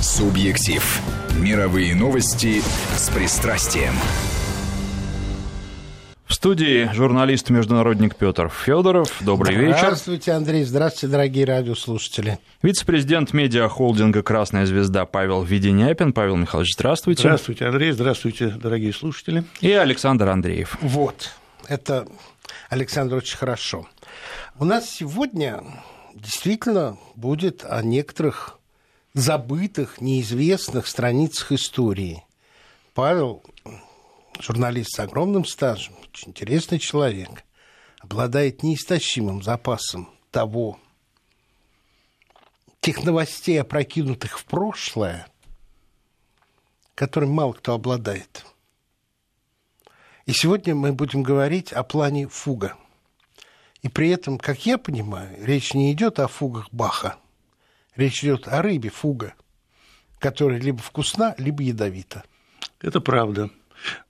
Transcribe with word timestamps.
Субъектив. 0.00 1.02
Мировые 1.40 1.92
новости 1.92 2.62
с 2.96 3.10
пристрастием. 3.10 3.92
В 6.24 6.34
студии 6.34 6.88
журналист-международник 6.92 8.14
Петр 8.14 8.48
Федоров. 8.48 9.12
Добрый 9.20 9.54
здравствуйте, 9.54 9.66
вечер. 9.66 9.78
Здравствуйте, 9.78 10.32
Андрей. 10.32 10.62
Здравствуйте, 10.62 11.12
дорогие 11.12 11.44
радиослушатели. 11.46 12.38
Вице-президент 12.62 13.32
медиахолдинга 13.32 14.22
«Красная 14.22 14.66
звезда» 14.66 15.04
Павел 15.04 15.42
Веденяпин. 15.42 16.12
Павел 16.12 16.36
Михайлович, 16.36 16.74
здравствуйте. 16.74 17.22
Здравствуйте, 17.22 17.66
Андрей. 17.66 17.90
Здравствуйте, 17.90 18.50
дорогие 18.50 18.92
слушатели. 18.92 19.42
И 19.60 19.72
Александр 19.72 20.28
Андреев. 20.28 20.78
Вот, 20.80 21.32
это, 21.66 22.06
Александр, 22.70 23.16
очень 23.16 23.36
хорошо. 23.36 23.88
У 24.60 24.64
нас 24.64 24.88
сегодня 24.88 25.64
действительно 26.14 26.98
будет 27.16 27.64
о 27.68 27.82
некоторых 27.82 28.57
забытых, 29.18 30.00
неизвестных 30.00 30.86
страницах 30.86 31.52
истории. 31.52 32.24
Павел, 32.94 33.42
журналист 34.38 34.94
с 34.94 35.00
огромным 35.00 35.44
стажем, 35.44 35.94
очень 36.12 36.30
интересный 36.30 36.78
человек, 36.78 37.44
обладает 38.00 38.62
неистощимым 38.62 39.42
запасом 39.42 40.08
того, 40.30 40.78
тех 42.80 43.02
новостей, 43.02 43.60
опрокинутых 43.60 44.38
в 44.38 44.44
прошлое, 44.44 45.26
которым 46.94 47.30
мало 47.30 47.52
кто 47.54 47.74
обладает. 47.74 48.46
И 50.26 50.32
сегодня 50.32 50.74
мы 50.74 50.92
будем 50.92 51.22
говорить 51.22 51.72
о 51.72 51.82
плане 51.82 52.28
фуга. 52.28 52.76
И 53.82 53.88
при 53.88 54.10
этом, 54.10 54.38
как 54.38 54.64
я 54.66 54.78
понимаю, 54.78 55.44
речь 55.44 55.74
не 55.74 55.92
идет 55.92 56.20
о 56.20 56.28
фугах 56.28 56.68
Баха– 56.70 57.16
Речь 57.98 58.22
идет 58.22 58.46
о 58.46 58.62
рыбе 58.62 58.90
фуга, 58.90 59.34
которая 60.20 60.60
либо 60.60 60.78
вкусна, 60.78 61.34
либо 61.36 61.64
ядовита. 61.64 62.22
Это 62.80 63.00
правда. 63.00 63.50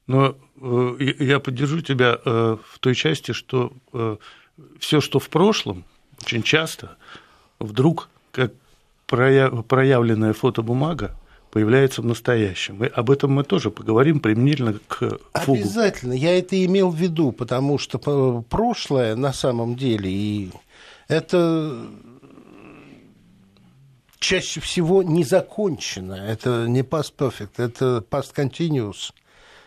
Но 0.07 0.37
э, 0.61 1.15
я 1.19 1.41
поддержу 1.41 1.81
тебя 1.81 2.19
э, 2.23 2.57
в 2.63 2.79
той 2.81 2.95
части, 2.95 3.33
что 3.33 3.73
э, 3.95 4.19
все, 4.79 5.01
что 5.01 5.19
в 5.19 5.31
прошлом, 5.31 5.85
очень 6.23 6.43
часто 6.43 6.99
вдруг 7.59 8.11
как 8.31 8.53
проявленная 9.07 10.35
фотобумага 10.35 11.17
появляется 11.51 12.03
в 12.03 12.05
настоящем. 12.05 12.85
И 12.85 12.89
об 12.89 13.11
этом 13.11 13.33
мы 13.33 13.43
тоже 13.43 13.71
поговорим 13.71 14.21
применительно 14.21 14.79
к 14.87 15.19
фугу. 15.33 15.61
Обязательно. 15.61 16.13
Я 16.13 16.39
это 16.39 16.63
имел 16.63 16.91
в 16.91 16.97
виду, 16.97 17.33
потому 17.33 17.79
что 17.79 17.99
прошлое 18.51 19.17
на 19.17 19.33
самом 19.33 19.77
деле 19.77 20.11
и 20.11 20.51
это 21.09 21.87
чаще 24.19 24.61
всего 24.61 25.03
не 25.03 25.25
закончено. 25.25 26.15
Это 26.15 26.67
не 26.67 26.81
past 26.81 27.15
perfect, 27.17 27.53
это 27.57 28.05
past 28.11 28.35
continuous. 28.35 29.13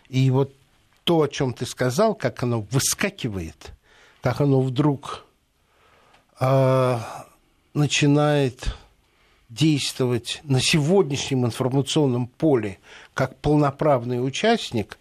И 0.10 0.30
вот 0.30 0.54
то, 1.04 1.22
о 1.22 1.28
чем 1.28 1.54
ты 1.54 1.66
сказал, 1.66 2.16
как 2.16 2.44
оно 2.44 2.62
выскакивает, 2.72 3.72
как 4.22 4.42
оно 4.42 4.62
вдруг 4.62 5.26
э, 6.40 7.00
начинает 7.74 8.76
действовать 9.50 10.40
на 10.44 10.62
сегодняшнем 10.62 11.46
информационном 11.46 12.28
поле 12.28 12.80
как 13.14 13.38
полноправный 13.38 14.26
участник. 14.26 14.98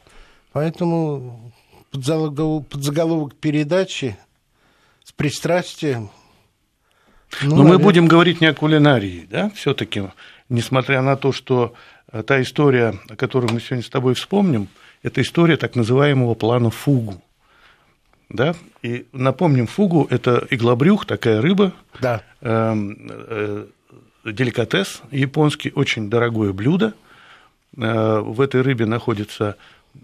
Поэтому 0.52 1.52
подзаголовок, 1.92 2.66
подзаголовок 2.68 3.34
передачи 3.36 4.16
с 5.04 5.12
пристрастием 5.12 6.10
ну, 7.42 7.48
Но 7.50 7.56
наверное. 7.56 7.78
мы 7.78 7.78
будем 7.78 8.06
говорить 8.06 8.40
не 8.40 8.46
о 8.48 8.54
кулинарии, 8.54 9.26
да, 9.30 9.50
все-таки, 9.54 10.02
несмотря 10.48 11.00
на 11.02 11.16
то, 11.16 11.32
что 11.32 11.74
э, 12.12 12.22
та 12.22 12.42
история, 12.42 12.94
о 13.08 13.16
которой 13.16 13.50
мы 13.52 13.60
сегодня 13.60 13.84
с 13.84 13.88
тобой 13.88 14.14
вспомним, 14.14 14.68
это 15.02 15.22
история 15.22 15.56
так 15.56 15.76
называемого 15.76 16.34
плана 16.34 16.70
фугу. 16.70 17.22
Да? 18.28 18.54
И 18.82 19.06
напомним, 19.12 19.66
фугу– 19.66 20.06
это 20.10 20.46
иглобрюх, 20.50 21.04
такая 21.06 21.40
рыба, 21.40 21.72
да. 22.00 22.22
э, 22.40 22.74
э, 23.08 23.66
деликатес 24.24 25.02
японский, 25.10 25.72
очень 25.74 26.10
дорогое 26.10 26.52
блюдо. 26.52 26.94
Э, 27.76 28.20
в 28.20 28.40
этой 28.40 28.60
рыбе 28.60 28.86
находится 28.86 29.56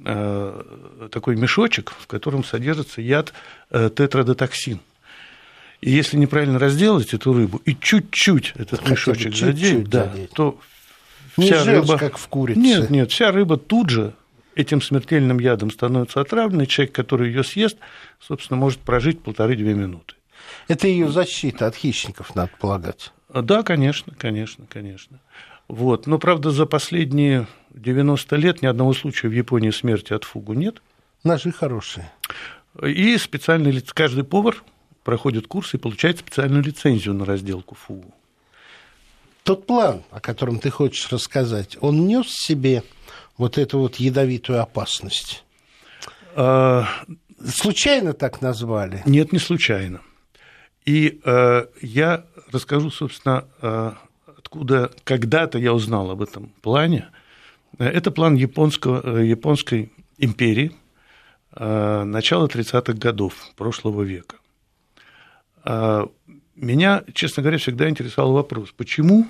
э, 0.04 1.08
такой 1.12 1.36
мешочек, 1.36 1.92
в 1.98 2.06
котором 2.06 2.42
содержится 2.44 3.00
яд 3.00 3.32
э, 3.70 3.90
тетрадотоксин– 3.94 4.80
и 5.80 5.90
если 5.90 6.16
неправильно 6.16 6.58
разделать 6.58 7.14
эту 7.14 7.32
рыбу 7.32 7.60
и 7.64 7.74
чуть-чуть 7.74 8.52
этот 8.56 8.80
Хотя 8.80 8.90
мешочек 8.90 9.32
чуть-чуть 9.34 9.58
задеть, 9.58 9.88
да, 9.88 10.04
задеть. 10.04 10.30
то 10.30 10.58
не 11.36 11.46
вся 11.46 11.62
жжёшь, 11.62 11.88
рыба... 11.88 11.98
как 11.98 12.18
в 12.18 12.28
курице. 12.28 12.60
Нет, 12.60 12.90
нет, 12.90 13.10
вся 13.10 13.30
рыба 13.30 13.56
тут 13.56 13.90
же 13.90 14.14
этим 14.54 14.80
смертельным 14.80 15.38
ядом 15.38 15.70
становится 15.70 16.20
отравленной. 16.20 16.66
Человек, 16.66 16.94
который 16.94 17.28
ее 17.28 17.44
съест, 17.44 17.76
собственно, 18.20 18.58
может 18.58 18.78
прожить 18.80 19.20
полторы-две 19.20 19.74
минуты. 19.74 20.14
Это 20.68 20.88
ее 20.88 21.08
защита 21.10 21.66
от 21.66 21.76
хищников, 21.76 22.34
надо 22.34 22.50
полагать. 22.58 23.12
Да, 23.32 23.62
конечно, 23.62 24.14
конечно, 24.16 24.66
конечно. 24.68 25.20
Вот. 25.68 26.06
Но, 26.06 26.18
правда, 26.18 26.50
за 26.50 26.64
последние 26.64 27.46
90 27.70 28.36
лет 28.36 28.62
ни 28.62 28.66
одного 28.66 28.94
случая 28.94 29.28
в 29.28 29.32
Японии 29.32 29.70
смерти 29.70 30.12
от 30.12 30.24
фугу 30.24 30.54
нет. 30.54 30.80
Ножи 31.24 31.52
хорошие. 31.52 32.10
И 32.82 33.16
специальный 33.18 33.70
лиц, 33.70 33.92
каждый 33.92 34.24
повар 34.24 34.62
проходит 35.06 35.46
курс 35.46 35.72
и 35.72 35.78
получает 35.78 36.18
специальную 36.18 36.64
лицензию 36.64 37.14
на 37.14 37.24
разделку 37.24 37.76
фугу. 37.76 38.12
Тот 39.44 39.64
план, 39.64 40.02
о 40.10 40.18
котором 40.18 40.58
ты 40.58 40.68
хочешь 40.70 41.12
рассказать, 41.12 41.78
он 41.80 42.08
нес 42.08 42.26
в 42.26 42.46
себе 42.46 42.82
вот 43.38 43.56
эту 43.56 43.78
вот 43.78 43.96
ядовитую 43.96 44.60
опасность? 44.60 45.44
А... 46.34 46.88
Случайно 47.46 48.14
так 48.14 48.42
назвали? 48.42 49.02
Нет, 49.06 49.32
не 49.32 49.38
случайно. 49.38 50.00
И 50.86 51.20
э, 51.22 51.66
я 51.82 52.24
расскажу, 52.50 52.90
собственно, 52.90 53.44
э, 53.60 53.92
откуда 54.38 54.90
когда-то 55.04 55.58
я 55.58 55.72
узнал 55.72 56.10
об 56.10 56.22
этом 56.22 56.50
плане. 56.62 57.08
Это 57.78 58.10
план 58.10 58.34
японского, 58.34 59.18
э, 59.18 59.26
японской 59.26 59.92
империи 60.18 60.72
э, 61.52 62.02
начала 62.04 62.48
30-х 62.48 62.94
годов 62.94 63.34
прошлого 63.54 64.02
века. 64.02 64.36
А, 65.66 66.08
меня, 66.54 67.02
честно 67.12 67.42
говоря, 67.42 67.58
всегда 67.58 67.90
интересовал 67.90 68.32
вопрос, 68.32 68.72
почему 68.74 69.26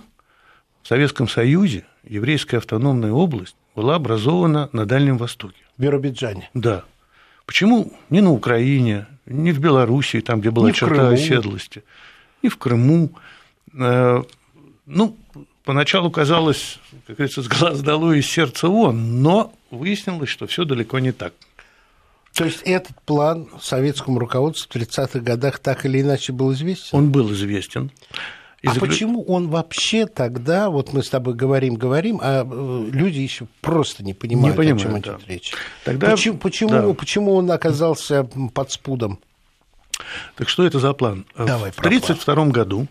в 0.83 0.89
Советском 0.89 1.29
Союзе 1.29 1.85
еврейская 2.05 2.59
автономная 2.59 3.11
область 3.11 3.57
была 3.75 3.97
образована 3.97 4.69
на 4.73 4.85
Дальнем 4.85 5.17
Востоке? 5.17 5.57
В 5.77 5.83
Биробиджане. 5.83 6.51
Да. 6.53 6.85
Почему 7.47 7.93
не 8.11 8.21
на 8.21 8.31
Украине, 8.33 9.07
не 9.25 9.53
в 9.53 9.61
Белоруссии, 9.61 10.21
там, 10.21 10.41
где 10.41 10.51
была 10.51 10.69
не 10.69 10.75
черта 10.75 11.09
оседлости, 11.09 11.83
не 12.43 12.51
в 12.51 12.59
Крыму? 12.59 13.13
А, 13.75 14.23
ну, 14.85 15.17
поначалу 15.65 16.11
казалось, 16.11 16.79
как 17.07 17.17
говорится, 17.17 17.43
с 17.43 17.49
глаз 17.49 17.81
долой 17.81 18.19
и 18.19 18.23
сердца 18.23 18.69
вон, 18.69 19.23
но 19.23 19.55
выяснилось, 19.71 20.29
что 20.29 20.47
все 20.47 20.67
далеко 20.67 20.99
не 20.99 21.13
так. 21.13 21.33
То 22.37 22.45
есть 22.45 22.63
этот 22.65 23.01
план 23.03 23.49
советскому 23.61 24.19
руководству 24.19 24.79
в 24.79 24.83
30-х 24.83 25.21
годах 25.21 25.59
так 25.59 25.87
или 25.87 26.03
иначе 26.03 26.33
был 26.33 26.53
известен? 26.53 26.97
Он 26.99 27.11
был 27.11 27.33
известен. 27.33 27.91
И 28.63 28.69
а 28.69 28.75
заклю... 28.75 28.89
почему 28.89 29.23
он 29.25 29.49
вообще 29.49 30.07
тогда, 30.07 30.71
вот 30.71 30.93
мы 30.93 31.03
с 31.03 31.09
тобой 31.09 31.35
говорим, 31.35 31.77
говорим, 31.77 32.21
а 32.23 32.45
э, 32.45 32.91
люди 32.91 33.21
еще 33.21 33.47
просто 33.61 34.03
не 34.03 34.13
понимают, 34.13 34.55
не 34.55 34.57
понимают 34.57 34.83
о 34.83 34.85
чем 34.85 34.93
да. 34.93 34.99
идет 34.99 35.29
речь. 35.29 35.53
Тогда... 35.85 36.11
Почему, 36.11 36.39
почему, 36.39 36.71
да. 36.71 36.95
почему 36.95 37.35
он 37.35 37.51
оказался 37.51 38.25
под 38.25 38.71
спудом? 38.71 39.19
Так 40.37 40.49
что 40.49 40.67
это 40.67 40.79
за 40.79 40.93
план? 40.93 41.27
Давай, 41.37 41.71
в 41.71 41.79
1932 41.79 42.47
году, 42.47 42.87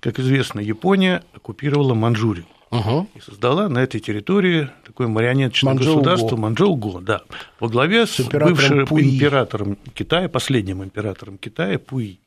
как 0.00 0.18
известно, 0.18 0.60
Япония 0.60 1.22
оккупировала 1.34 1.94
Манчжурию 1.94 2.46
угу. 2.70 3.08
и 3.14 3.20
создала 3.20 3.68
на 3.68 3.78
этой 3.78 4.00
территории 4.00 4.68
такое 4.84 5.08
марионеточное 5.08 5.74
Манчжоу 5.74 5.96
государство 5.96 6.36
Манчжоу-Го, 6.36 7.00
да, 7.00 7.22
во 7.60 7.68
главе 7.68 8.06
с, 8.06 8.16
с 8.16 8.28
бывшим 8.28 8.86
Пуи. 8.86 9.16
императором 9.16 9.78
Китая, 9.94 10.28
последним 10.28 10.82
императором 10.82 11.38
Китая 11.38 11.78
Пуи. 11.78 12.18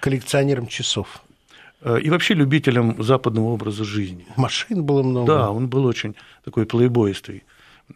Коллекционером 0.00 0.66
часов. 0.66 1.22
Э, 1.82 1.98
и 2.00 2.10
вообще 2.10 2.34
любителем 2.34 3.02
западного 3.02 3.46
образа 3.46 3.84
жизни. 3.84 4.26
Машин 4.36 4.84
было 4.84 5.02
много. 5.02 5.26
Да, 5.26 5.50
он 5.50 5.68
был 5.68 5.84
очень 5.84 6.14
такой 6.44 6.66
плейбойстый 6.66 7.44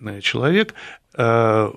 э, 0.00 0.20
человек. 0.20 0.75
Э, 1.14 1.70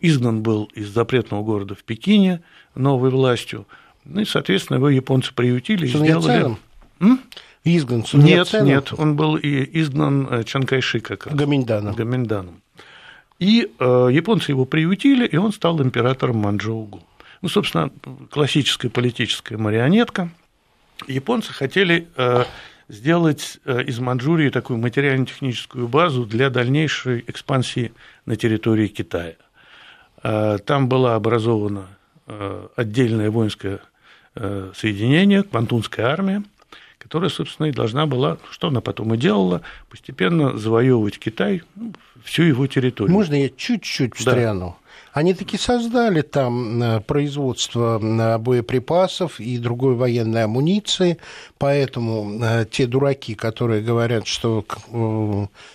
изгнан 0.00 0.42
был 0.42 0.64
из 0.74 0.88
запретного 0.88 1.42
города 1.42 1.74
в 1.74 1.84
Пекине 1.84 2.42
новой 2.74 3.10
властью. 3.10 3.66
Ну 4.04 4.22
и, 4.22 4.24
соответственно, 4.24 4.78
его 4.78 4.88
японцы 4.88 5.32
приютили 5.34 5.86
и 5.86 5.90
сделали... 5.90 6.56
М? 7.00 7.20
Изгнан 7.64 8.04
Нет, 8.14 8.52
нет, 8.62 8.92
он 8.96 9.16
был 9.16 9.36
и 9.36 9.80
изгнан 9.80 10.26
э, 10.30 10.44
Чанкайши 10.44 11.00
как 11.00 11.26
раз. 11.26 11.34
Гаминданом. 11.34 11.94
Гаминданом. 11.94 12.62
И 13.38 13.70
э, 13.78 14.08
японцы 14.12 14.52
его 14.52 14.64
приютили, 14.64 15.26
и 15.26 15.36
он 15.36 15.52
стал 15.52 15.80
императором 15.82 16.38
Манчжоугу. 16.38 17.02
Ну, 17.42 17.48
собственно, 17.48 17.90
классическая 18.30 18.90
политическая 18.90 19.56
марионетка. 19.56 20.30
Японцы 21.06 21.52
хотели 21.52 22.08
э, 22.16 22.44
сделать 22.90 23.58
э, 23.64 23.82
из 23.84 23.98
Манчжурии 23.98 24.50
такую 24.50 24.78
материально-техническую 24.78 25.88
базу 25.88 26.26
для 26.26 26.50
дальнейшей 26.50 27.24
экспансии 27.26 27.92
на 28.26 28.36
территории 28.36 28.88
Китая. 28.88 29.36
Э, 30.22 30.58
там 30.58 30.88
была 30.88 31.14
образована 31.14 31.86
э, 32.26 32.68
отдельное 32.76 33.30
воинское 33.30 33.80
соединение, 34.32 35.42
Квантунская 35.42 36.06
армия, 36.06 36.44
которая, 37.10 37.28
собственно, 37.28 37.66
и 37.66 37.72
должна 37.72 38.06
была, 38.06 38.38
что 38.52 38.68
она 38.68 38.80
потом 38.80 39.12
и 39.14 39.16
делала, 39.16 39.62
постепенно 39.88 40.56
завоевывать 40.56 41.18
Китай, 41.18 41.62
ну, 41.74 41.92
всю 42.22 42.44
его 42.44 42.68
территорию. 42.68 43.12
Можно 43.12 43.34
я 43.34 43.48
чуть-чуть 43.48 44.14
встряну? 44.14 44.76
Да. 44.78 44.90
Они 45.12 45.34
таки 45.34 45.58
создали 45.58 46.20
там 46.20 46.80
э, 46.80 47.00
производство 47.00 47.98
э, 48.00 48.38
боеприпасов 48.38 49.40
и 49.40 49.58
другой 49.58 49.96
военной 49.96 50.44
амуниции, 50.44 51.18
поэтому 51.58 52.38
э, 52.40 52.64
те 52.70 52.86
дураки, 52.86 53.34
которые 53.34 53.82
говорят, 53.82 54.28
что 54.28 54.64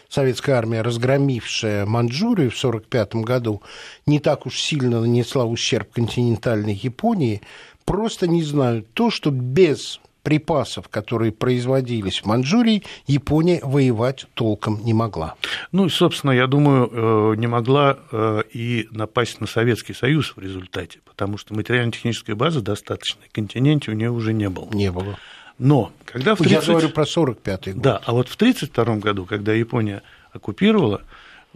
советская 0.08 0.56
армия, 0.56 0.84
разгромившая 0.84 1.86
Манчжурию 1.86 2.50
в 2.50 2.56
1945 2.58 3.16
году, 3.26 3.62
не 4.06 4.20
так 4.20 4.46
уж 4.46 4.58
сильно 4.58 5.02
нанесла 5.02 5.44
ущерб 5.44 5.92
континентальной 5.92 6.76
Японии, 6.76 7.42
просто 7.84 8.26
не 8.26 8.42
знают 8.42 8.88
то, 8.94 9.12
что 9.12 9.32
без 9.32 10.00
припасов, 10.26 10.90
которые 10.90 11.32
производились 11.32 12.24
в 12.24 12.26
Манчжурии, 12.26 12.84
Япония 13.06 13.62
воевать 13.64 14.26
толком 14.34 14.84
не 14.84 14.94
могла. 14.94 15.36
Ну 15.72 15.86
и, 15.86 15.90
собственно, 15.90 16.32
я 16.32 16.48
думаю, 16.48 16.90
э, 16.92 17.36
не 17.38 17.46
могла 17.46 18.00
э, 18.12 18.42
и 18.52 18.88
напасть 18.90 19.40
на 19.40 19.46
Советский 19.46 19.94
Союз 19.94 20.34
в 20.36 20.40
результате, 20.42 21.00
потому 21.06 21.38
что 21.38 21.54
материально-технической 21.54 22.34
базы 22.34 22.62
достаточной 22.62 23.30
континенте 23.32 23.92
у 23.92 23.94
нее 23.94 24.10
уже 24.10 24.34
не 24.34 24.50
было. 24.50 24.68
Не 24.74 24.92
было. 24.92 25.20
Но 25.60 25.92
когда 26.06 26.34
в 26.34 26.40
30... 26.40 26.52
Я 26.52 26.74
говорю 26.74 26.90
про 26.90 27.04
45-й 27.04 27.74
год. 27.74 27.82
Да, 27.84 28.02
а 28.04 28.12
вот 28.12 28.28
в 28.28 28.36
1932 28.36 28.96
году, 28.98 29.26
когда 29.26 29.54
Япония 29.54 30.02
оккупировала 30.34 31.04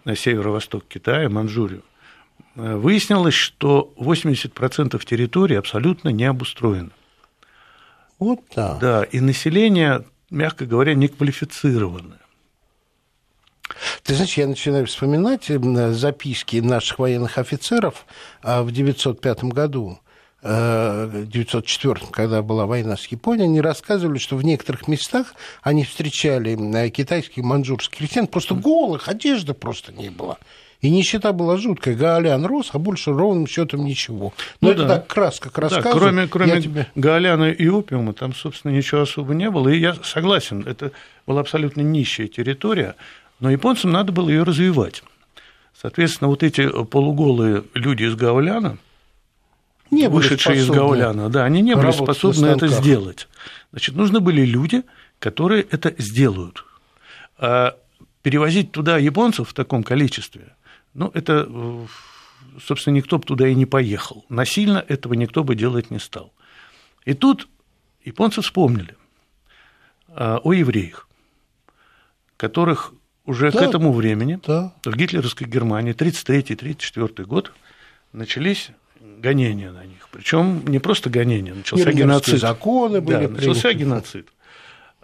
на 0.06 0.16
северо-восток 0.16 0.84
Китая, 0.88 1.28
Манчжурию, 1.28 1.82
э, 2.56 2.76
выяснилось, 2.76 3.34
что 3.34 3.92
80% 3.98 5.04
территории 5.04 5.56
абсолютно 5.56 6.10
не 6.10 6.26
обустроено. 6.26 6.92
Вот 8.20 8.48
так. 8.50 8.80
Да, 8.80 9.04
и 9.04 9.20
население, 9.20 10.06
мягко 10.30 10.66
говоря, 10.66 10.94
неквалифицированное. 10.94 12.20
Ты 14.04 14.16
знаешь, 14.16 14.38
я 14.38 14.48
начинаю 14.48 14.88
вспоминать 14.88 15.46
записки 15.96 16.58
наших 16.58 17.00
военных 17.00 17.38
офицеров 17.38 18.06
а, 18.42 18.62
в 18.64 18.70
1905 18.70 19.44
году, 19.46 20.00
1904, 20.42 21.96
э, 22.02 22.12
когда 22.12 22.42
была 22.42 22.66
война 22.66 22.96
с 22.96 23.06
Японией, 23.08 23.46
они 23.46 23.62
рассказывали, 23.62 24.18
что 24.18 24.38
в 24.38 24.44
некоторых 24.44 24.88
местах 24.88 25.34
они 25.62 25.84
встречали 25.84 26.90
китайских 26.90 27.44
маньчжурских 27.44 27.98
крестьян, 27.98 28.28
просто 28.28 28.56
голых, 28.56 29.08
одежды 29.08 29.54
просто 29.54 29.92
не 29.92 30.10
было. 30.10 30.38
И 30.82 30.90
нищета 30.90 31.34
была 31.34 31.58
жуткая. 31.58 31.94
Гаолян 31.96 32.46
рос, 32.46 32.70
а 32.72 32.80
больше 32.80 33.12
ровным 33.12 33.48
счетом 33.48 33.84
ничего. 33.84 34.34
Но 34.62 34.70
ну, 34.70 34.74
это 34.74 34.86
да. 34.86 34.96
так 34.96 35.08
краска 35.08 35.50
к 35.50 35.58
рассказу. 35.58 35.84
Да, 35.84 35.92
кроме 35.92 36.28
кроме 36.28 36.62
тебе... 36.62 36.88
Гаоляна 36.96 37.52
и 37.52 37.68
опиума, 37.68 38.14
там, 38.14 38.34
собственно, 38.34 38.72
ничего 38.72 39.02
особо 39.02 39.34
не 39.34 39.50
было. 39.50 39.68
И 39.68 39.78
я 39.78 39.96
согласен, 40.04 40.64
это 40.66 40.92
была 41.28 41.42
абсолютно 41.42 41.82
нищая 41.82 42.28
территория, 42.28 42.96
но 43.42 43.52
японцам 43.52 43.92
надо 43.92 44.14
было 44.14 44.30
ее 44.30 44.44
развивать. 44.44 45.04
Соответственно, 45.80 46.30
вот 46.30 46.44
эти 46.44 46.70
полуголые 46.86 47.64
люди 47.74 48.04
из 48.04 48.16
Гауляна, 48.16 48.78
не 49.92 50.08
вышедшие 50.08 50.60
из 50.60 50.70
Гауляна, 50.70 51.30
да, 51.30 51.44
они 51.44 51.62
не 51.62 51.76
были 51.76 51.92
способны 51.92 52.48
это 52.48 52.68
сделать. 52.68 53.28
Значит, 53.72 53.96
нужны 53.96 54.22
были 54.22 54.46
люди, 54.46 54.84
которые 55.20 55.66
это 55.70 55.94
сделают. 55.98 56.64
А 57.38 57.76
перевозить 58.22 58.72
туда 58.72 58.98
японцев 58.98 59.50
в 59.50 59.54
таком 59.54 59.84
количестве 59.84 60.54
ну, 60.94 61.12
это, 61.14 61.48
э, 61.48 61.86
собственно, 62.62 62.96
никто 62.96 63.18
бы 63.18 63.26
туда 63.26 63.48
и 63.48 63.56
не 63.56 63.66
поехал. 63.66 64.26
Насильно 64.30 64.84
этого 64.88 65.14
никто 65.14 65.44
бы 65.44 65.56
делать 65.56 65.92
не 65.92 66.00
стал. 66.00 66.34
И 67.06 67.14
тут 67.14 67.48
японцы 68.04 68.42
вспомнили 68.42 68.96
а, 70.10 70.40
о 70.44 70.54
евреях, 70.54 71.08
которых 72.38 72.94
уже 73.26 73.52
да, 73.52 73.60
к 73.60 73.62
этому 73.62 73.94
времени 73.94 74.40
да. 74.46 74.74
в 74.84 74.96
гитлеровской 74.96 75.48
Германии 75.48 75.94
1933-1934 75.94 77.26
год 77.26 77.54
начались 78.12 78.72
гонения 79.00 79.72
на 79.72 79.86
них. 79.86 80.08
Причем 80.12 80.66
не 80.68 80.80
просто 80.80 81.10
гонения, 81.10 81.54
начался 81.54 81.92
геноцид. 81.92 82.40
законы 82.40 83.02
были 83.02 83.28
да, 83.28 83.34
начался 83.34 83.74
геноцид. 83.74 84.28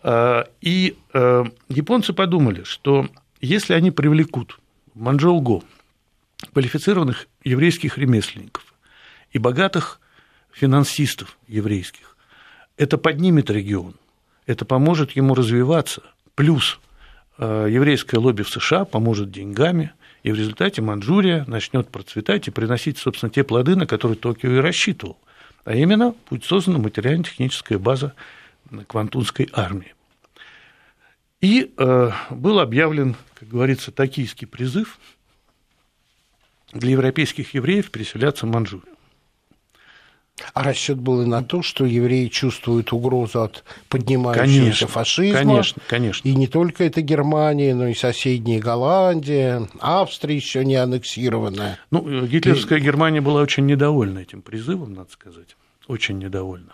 А, 0.01 0.47
и 0.61 0.97
э, 1.13 1.43
японцы 1.69 2.13
подумали, 2.13 2.63
что 2.63 3.07
если 3.41 3.73
они 3.73 3.91
привлекут 3.91 4.59
в 4.93 5.01
Манчжоу 5.01 5.63
квалифицированных 6.53 7.27
еврейских 7.43 7.97
ремесленников 7.97 8.73
и 9.31 9.39
богатых 9.39 9.99
финансистов 10.51 11.37
еврейских. 11.47 12.15
Это 12.77 12.97
поднимет 12.97 13.49
регион, 13.49 13.95
это 14.45 14.65
поможет 14.65 15.11
ему 15.11 15.33
развиваться. 15.33 16.03
Плюс 16.35 16.79
э, 17.37 17.67
еврейское 17.69 18.17
лобби 18.17 18.43
в 18.43 18.49
США 18.49 18.85
поможет 18.85 19.31
деньгами, 19.31 19.93
и 20.23 20.31
в 20.31 20.35
результате 20.35 20.81
Манчжурия 20.81 21.45
начнет 21.47 21.89
процветать 21.89 22.47
и 22.47 22.51
приносить, 22.51 22.97
собственно, 22.97 23.29
те 23.29 23.43
плоды, 23.43 23.75
на 23.75 23.85
которые 23.85 24.17
Токио 24.17 24.51
и 24.51 24.57
рассчитывал. 24.57 25.17
А 25.63 25.73
именно, 25.73 26.15
будет 26.29 26.45
создана 26.45 26.79
материально-техническая 26.79 27.77
база 27.77 28.13
Квантунской 28.87 29.49
армии. 29.53 29.93
И 31.41 31.73
э, 31.77 32.11
был 32.31 32.59
объявлен, 32.59 33.15
как 33.35 33.47
говорится, 33.49 33.91
токийский 33.91 34.47
призыв– 34.47 34.99
для 36.75 36.91
европейских 36.91 37.53
евреев 37.53 37.89
переселяться 37.89 38.45
в 38.45 38.49
Манчжурию. 38.49 38.95
А 40.53 40.63
расчет 40.63 40.97
был 40.97 41.21
и 41.21 41.25
на 41.25 41.43
то, 41.43 41.61
что 41.61 41.85
евреи 41.85 42.27
чувствуют 42.27 42.91
угрозу 42.91 43.43
от 43.43 43.63
поднимающегося 43.87 44.59
конечно, 44.59 44.87
фашизма. 44.87 45.39
Конечно, 45.39 45.81
конечно. 45.87 46.27
И 46.27 46.35
не 46.35 46.47
только 46.47 46.83
это 46.83 47.01
Германия, 47.01 47.73
но 47.73 47.87
и 47.87 47.93
соседняя 47.93 48.59
Голландия, 48.59 49.69
Австрия 49.79 50.35
еще 50.35 50.65
не 50.65 50.75
аннексированная. 50.75 51.79
Ну, 51.89 52.25
гитлеровская 52.25 52.79
и... 52.79 52.81
Германия 52.81 53.21
была 53.21 53.41
очень 53.41 53.65
недовольна 53.65 54.19
этим 54.19 54.41
призывом, 54.41 54.93
надо 54.93 55.11
сказать. 55.11 55.55
Очень 55.87 56.17
недовольна. 56.17 56.73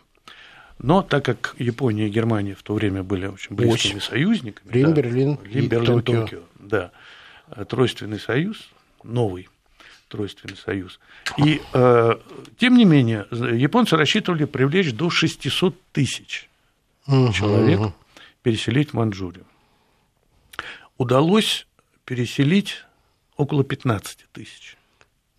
Но 0.80 1.04
так 1.04 1.24
как 1.24 1.56
Япония 1.60 2.08
и 2.08 2.10
Германия 2.10 2.56
в 2.56 2.64
то 2.64 2.74
время 2.74 3.04
были 3.04 3.28
очень 3.28 3.56
близкими 3.56 3.98
очень. 3.98 4.02
союзниками. 4.02 4.72
Рим, 4.72 4.88
да, 4.88 5.02
Берлин, 5.02 5.40
Рим, 5.44 5.68
Берлин, 5.68 6.02
Токио. 6.02 6.22
Токио. 6.22 6.40
Да. 6.58 6.92
Тройственный 7.68 8.20
союз, 8.20 8.58
новый, 9.04 9.50
Тройственный 10.12 10.58
союз. 10.58 11.00
И, 11.38 11.62
э, 11.74 12.16
тем 12.58 12.76
не 12.76 12.84
менее, 12.84 13.26
японцы 13.32 13.96
рассчитывали 13.96 14.44
привлечь 14.44 14.92
до 14.94 15.10
600 15.10 15.74
тысяч 15.94 16.50
угу. 17.08 17.32
человек, 17.32 17.94
переселить 18.44 18.90
в 18.90 18.94
Манчжурию. 18.96 19.46
Удалось 20.98 21.66
переселить 22.04 22.84
около 23.38 23.64
15 23.64 24.28
тысяч. 24.34 24.76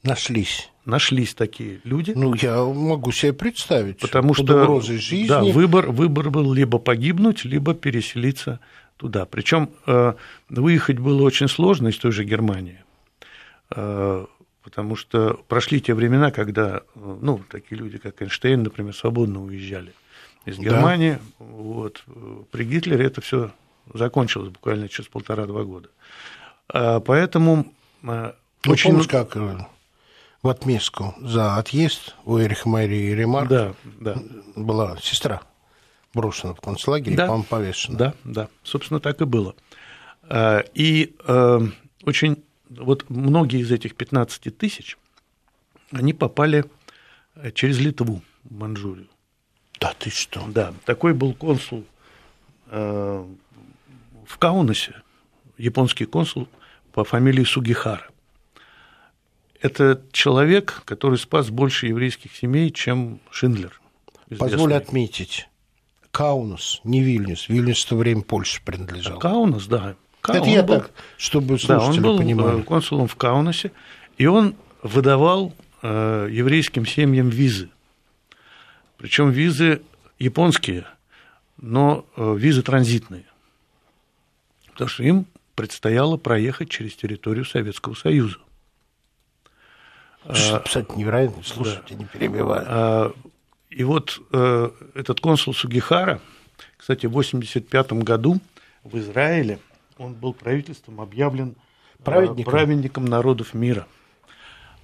Нашлись. 0.02 0.70
Нашлись 0.86 1.34
такие 1.34 1.80
люди. 1.84 2.12
Ну, 2.16 2.34
я 2.34 2.64
могу 2.64 3.12
себе 3.12 3.34
представить. 3.34 3.98
Потому 3.98 4.32
что 4.32 4.80
жизни. 4.80 5.28
Да, 5.28 5.44
выбор, 5.44 5.90
выбор 5.90 6.30
был 6.30 6.52
либо 6.52 6.78
погибнуть, 6.78 7.44
либо 7.44 7.74
переселиться 7.74 8.58
туда. 8.96 9.26
Причем 9.26 9.70
э, 9.86 10.14
выехать 10.48 10.98
было 10.98 11.22
очень 11.22 11.48
сложно 11.48 11.88
из 11.88 11.98
той 11.98 12.10
же 12.10 12.24
Германии. 12.24 12.82
Э, 13.70 14.26
потому 14.62 14.96
что 14.96 15.40
прошли 15.48 15.80
те 15.80 15.94
времена, 15.94 16.30
когда 16.30 16.82
ну, 16.94 17.40
такие 17.50 17.78
люди, 17.78 17.98
как 17.98 18.22
Эйнштейн, 18.22 18.62
например, 18.62 18.94
свободно 18.94 19.42
уезжали 19.42 19.92
из 20.44 20.58
Германии. 20.58 21.18
Да. 21.38 21.44
Вот. 21.46 22.04
При 22.50 22.64
Гитлере 22.64 23.06
это 23.06 23.20
все 23.20 23.50
закончилось 23.92 24.50
буквально 24.50 24.88
через 24.88 25.08
полтора-два 25.08 25.64
года. 25.64 25.88
А 26.68 27.00
поэтому 27.00 27.72
ну, 28.02 28.32
очень... 28.66 28.90
Помнишь, 28.90 29.08
как 29.08 29.36
э, 29.36 29.58
в 30.42 30.48
отместку 30.48 31.14
за 31.20 31.56
отъезд 31.56 32.14
у 32.24 32.38
Эриха 32.38 32.68
Марии 32.68 33.12
Ремарк 33.12 33.48
да, 33.48 33.74
да. 34.00 34.16
была 34.56 34.96
сестра 35.00 35.42
брошена 36.14 36.54
в 36.54 36.60
концлагерь, 36.60 37.14
да, 37.14 37.26
по-моему, 37.26 37.44
повешена. 37.44 37.98
Да, 37.98 38.14
да, 38.24 38.48
собственно, 38.62 39.00
так 39.00 39.20
и 39.20 39.24
было. 39.24 39.54
А, 40.24 40.62
и 40.74 41.14
э, 41.26 41.60
очень 42.04 42.42
вот 42.78 43.08
многие 43.10 43.60
из 43.60 43.70
этих 43.70 43.94
15 43.94 44.56
тысяч, 44.56 44.96
они 45.90 46.12
попали 46.12 46.64
э, 47.34 47.50
через 47.52 47.78
Литву 47.78 48.22
в 48.44 48.54
Манчжурию. 48.54 49.08
Да 49.80 49.94
ты 49.98 50.10
что? 50.10 50.44
Да, 50.48 50.72
такой 50.84 51.12
был 51.12 51.34
консул 51.34 51.84
э, 52.66 53.26
в 54.26 54.38
Каунасе, 54.38 55.02
японский 55.58 56.04
консул 56.04 56.48
по 56.92 57.04
фамилии 57.04 57.44
Сугихара. 57.44 58.08
Это 59.60 60.02
человек, 60.12 60.82
который 60.84 61.18
спас 61.18 61.50
больше 61.50 61.86
еврейских 61.86 62.34
семей, 62.34 62.70
чем 62.70 63.20
Шиндлер. 63.30 63.80
Известный. 64.26 64.50
Позволь 64.50 64.74
отметить, 64.74 65.48
Каунус, 66.10 66.80
не 66.84 67.02
Вильнюс. 67.02 67.48
Вильнюс 67.48 67.84
в 67.84 67.88
то 67.88 67.96
время 67.96 68.22
Польше 68.22 68.60
принадлежал. 68.64 69.18
Каунас, 69.18 69.66
да. 69.66 69.96
Ка- 70.22 70.32
Это 70.34 70.42
он 70.42 70.48
я 70.48 70.62
был- 70.62 70.80
так, 70.80 70.90
чтобы 71.18 71.58
Да, 71.66 71.74
он 71.78 71.80
слушатели 71.80 72.02
был 72.02 72.18
понимали. 72.18 72.60
э, 72.60 72.62
консулом 72.62 73.08
в 73.08 73.16
Каунасе, 73.16 73.72
и 74.18 74.26
он 74.26 74.54
выдавал 74.82 75.52
э, 75.82 76.28
еврейским 76.30 76.86
семьям 76.86 77.28
визы. 77.28 77.68
Причем 78.98 79.30
визы 79.30 79.82
японские, 80.20 80.86
но 81.60 82.06
э, 82.16 82.34
визы 82.38 82.62
транзитные. 82.62 83.24
Потому 84.72 84.88
что 84.88 85.02
им 85.02 85.26
предстояло 85.56 86.16
проехать 86.16 86.70
через 86.70 86.94
территорию 86.94 87.44
Советского 87.44 87.94
Союза. 87.94 88.38
Что, 90.32 90.60
кстати, 90.60 90.92
невероятно, 90.96 91.42
слушайте, 91.44 91.94
не 91.96 92.04
перебиваю. 92.04 92.64
А, 92.68 93.12
И 93.70 93.82
вот 93.84 94.20
э, 94.32 94.70
этот 94.94 95.20
консул 95.20 95.52
Сугихара, 95.54 96.20
кстати, 96.76 97.06
в 97.06 97.10
1985 97.10 97.92
году 98.04 98.38
в 98.84 98.96
Израиле 98.98 99.58
он 100.02 100.14
был 100.14 100.32
правительством 100.34 101.00
объявлен 101.00 101.54
э, 101.98 102.02
Праведником? 102.02 102.50
праведником 102.52 103.04
народов 103.04 103.54
мира. 103.54 103.86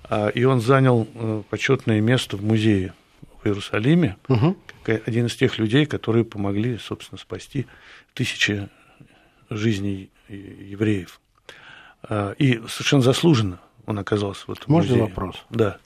А, 0.04 0.28
И 0.28 0.44
он 0.44 0.60
занял 0.60 1.06
э, 1.14 1.42
почетное 1.50 2.00
место 2.00 2.36
в 2.36 2.44
музее 2.44 2.94
в 3.42 3.46
Иерусалиме, 3.46 4.16
как 4.82 5.06
один 5.06 5.26
из 5.26 5.36
тех 5.36 5.58
людей, 5.58 5.86
которые 5.86 6.24
помогли, 6.24 6.76
собственно, 6.78 7.18
спасти 7.18 7.66
тысячи 8.14 8.68
жизней 9.48 10.10
евреев. 10.28 11.20
А, 12.02 12.32
И 12.32 12.60
совершенно 12.68 13.02
заслуженно 13.02 13.60
он 13.86 13.98
оказался 13.98 14.44
в 14.46 14.50
этом 14.50 14.64
Можно 14.68 14.90
музее. 14.96 15.06
вопрос? 15.08 15.44
Да. 15.50 15.78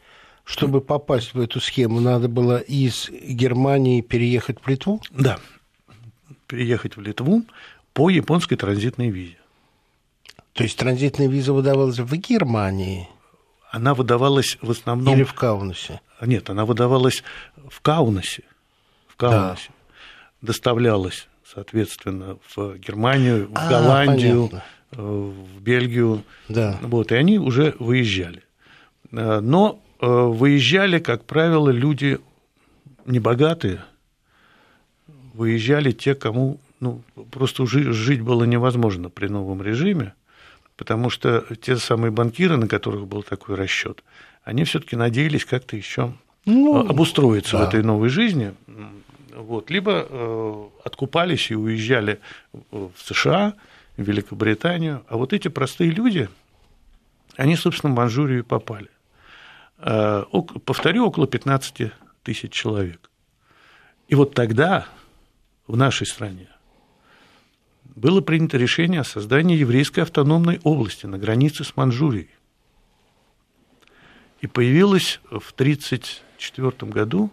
Чтобы 0.44 0.80
попасть 0.80 1.34
в 1.34 1.40
эту 1.40 1.60
схему, 1.60 2.00
надо 2.00 2.28
было 2.28 2.58
из 2.58 3.08
Германии 3.10 4.00
переехать 4.00 4.58
в 4.60 4.66
Литву? 4.68 5.00
Да, 5.10 5.38
переехать 6.48 6.96
в 6.96 7.00
Литву 7.00 7.44
по 7.92 8.10
японской 8.10 8.56
транзитной 8.56 9.10
визе. 9.10 9.36
То 10.52 10.64
есть 10.64 10.76
транзитная 10.78 11.28
виза 11.28 11.52
выдавалась 11.52 11.98
в 11.98 12.14
Германии 12.16 13.08
Она 13.70 13.94
выдавалась 13.94 14.58
в 14.60 14.70
основном... 14.70 15.14
или 15.14 15.24
в 15.24 15.32
Каунасе? 15.34 16.00
Нет, 16.20 16.50
она 16.50 16.64
выдавалась 16.66 17.22
в 17.68 17.80
Каунасе. 17.80 18.42
В 19.08 19.16
Каунасе. 19.16 19.70
Доставлялась, 20.42 21.28
соответственно, 21.46 22.36
в 22.54 22.76
Германию, 22.78 23.48
в 23.48 23.52
А, 23.54 23.68
Голландию, 23.68 24.48
понятно. 24.48 24.64
э, 24.92 24.96
в 25.02 25.60
Бельгию. 25.62 26.22
Да. 26.48 26.78
Вот, 26.82 27.12
и 27.12 27.14
они 27.14 27.38
уже 27.38 27.74
выезжали. 27.78 28.42
Э, 29.10 29.40
Но 29.40 29.80
э, 30.00 30.06
выезжали, 30.06 30.98
как 30.98 31.24
правило, 31.24 31.70
люди 31.70 32.18
небогатые. 33.06 33.82
Выезжали 35.34 35.92
те, 35.92 36.14
кому 36.14 36.60
ну, 36.82 37.02
просто 37.30 37.64
жи- 37.66 37.92
жить 37.92 38.20
было 38.20 38.44
невозможно 38.44 39.08
при 39.08 39.28
новом 39.28 39.62
режиме, 39.62 40.14
потому 40.76 41.10
что 41.10 41.44
те 41.60 41.76
самые 41.76 42.10
банкиры, 42.10 42.56
на 42.56 42.66
которых 42.66 43.06
был 43.06 43.22
такой 43.22 43.54
расчет, 43.54 44.02
они 44.44 44.64
все-таки 44.64 44.96
надеялись 44.96 45.44
как-то 45.44 45.76
еще 45.76 46.12
Ну, 46.44 46.86
обустроиться 46.88 47.56
да. 47.56 47.64
в 47.64 47.68
этой 47.68 47.82
новой 47.84 48.08
жизни. 48.08 48.52
Вот. 49.36 49.70
Либо 49.70 50.06
э, 50.08 50.64
откупались 50.84 51.50
и 51.50 51.54
уезжали 51.54 52.18
в 52.72 52.90
США, 52.96 53.54
в 53.96 54.02
Великобританию. 54.02 55.04
А 55.08 55.16
вот 55.16 55.32
эти 55.32 55.48
простые 55.48 55.90
люди, 55.90 56.28
они, 57.36 57.56
собственно, 57.56 57.92
в 57.92 57.96
Манчжурию 57.96 58.40
и 58.40 58.42
попали. 58.42 58.88
Э, 59.78 60.24
Повторю, 60.64 61.06
около 61.06 61.26
15 61.26 61.92
тысяч 62.24 62.52
человек. 62.52 63.08
И 64.08 64.14
вот 64.14 64.34
тогда 64.34 64.86
в 65.68 65.76
нашей 65.76 66.06
стране 66.06 66.48
было 67.94 68.20
принято 68.20 68.56
решение 68.56 69.00
о 69.00 69.04
создании 69.04 69.56
еврейской 69.56 70.00
автономной 70.00 70.60
области 70.64 71.06
на 71.06 71.18
границе 71.18 71.64
с 71.64 71.76
Манчжурией. 71.76 72.30
И 74.40 74.46
появилась 74.46 75.20
в 75.30 75.52
1934 75.52 76.90
году 76.90 77.30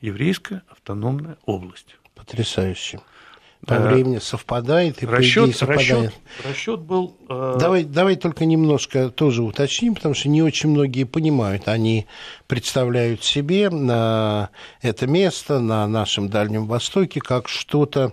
еврейская 0.00 0.62
автономная 0.68 1.36
область. 1.46 1.96
Потрясающе. 2.14 3.00
По 3.66 3.74
Э, 3.74 3.88
времени 3.88 4.18
совпадает 4.18 5.02
и 5.02 5.06
по 5.06 5.12
Расчет, 5.12 5.44
идее 5.44 5.54
совпадает. 5.54 5.88
расчет, 6.10 6.12
расчет 6.44 6.80
был... 6.80 7.16
э, 7.28 7.56
Давай, 7.58 7.84
давай 7.84 8.16
только 8.16 8.44
немножко 8.44 9.08
тоже 9.08 9.42
уточним, 9.42 9.94
потому 9.94 10.14
что 10.14 10.28
не 10.28 10.42
очень 10.42 10.68
многие 10.68 11.04
понимают. 11.04 11.66
Они 11.66 12.06
представляют 12.46 13.24
себе 13.24 13.70
на 13.70 14.50
это 14.82 15.06
место 15.06 15.60
на 15.60 15.86
нашем 15.88 16.28
Дальнем 16.28 16.66
Востоке 16.66 17.20
как 17.20 17.48
что-то 17.48 18.12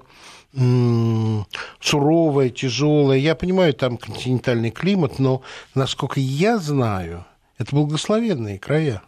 суровое, 0.53 2.49
тяжелое. 2.49 3.17
Я 3.17 3.35
понимаю, 3.35 3.73
там 3.73 3.97
континентальный 3.97 4.71
климат, 4.71 5.19
но, 5.19 5.43
насколько 5.75 6.19
я 6.19 6.57
знаю, 6.57 7.25
это 7.57 7.75
благословенные 7.75 8.59
края. 8.59 9.01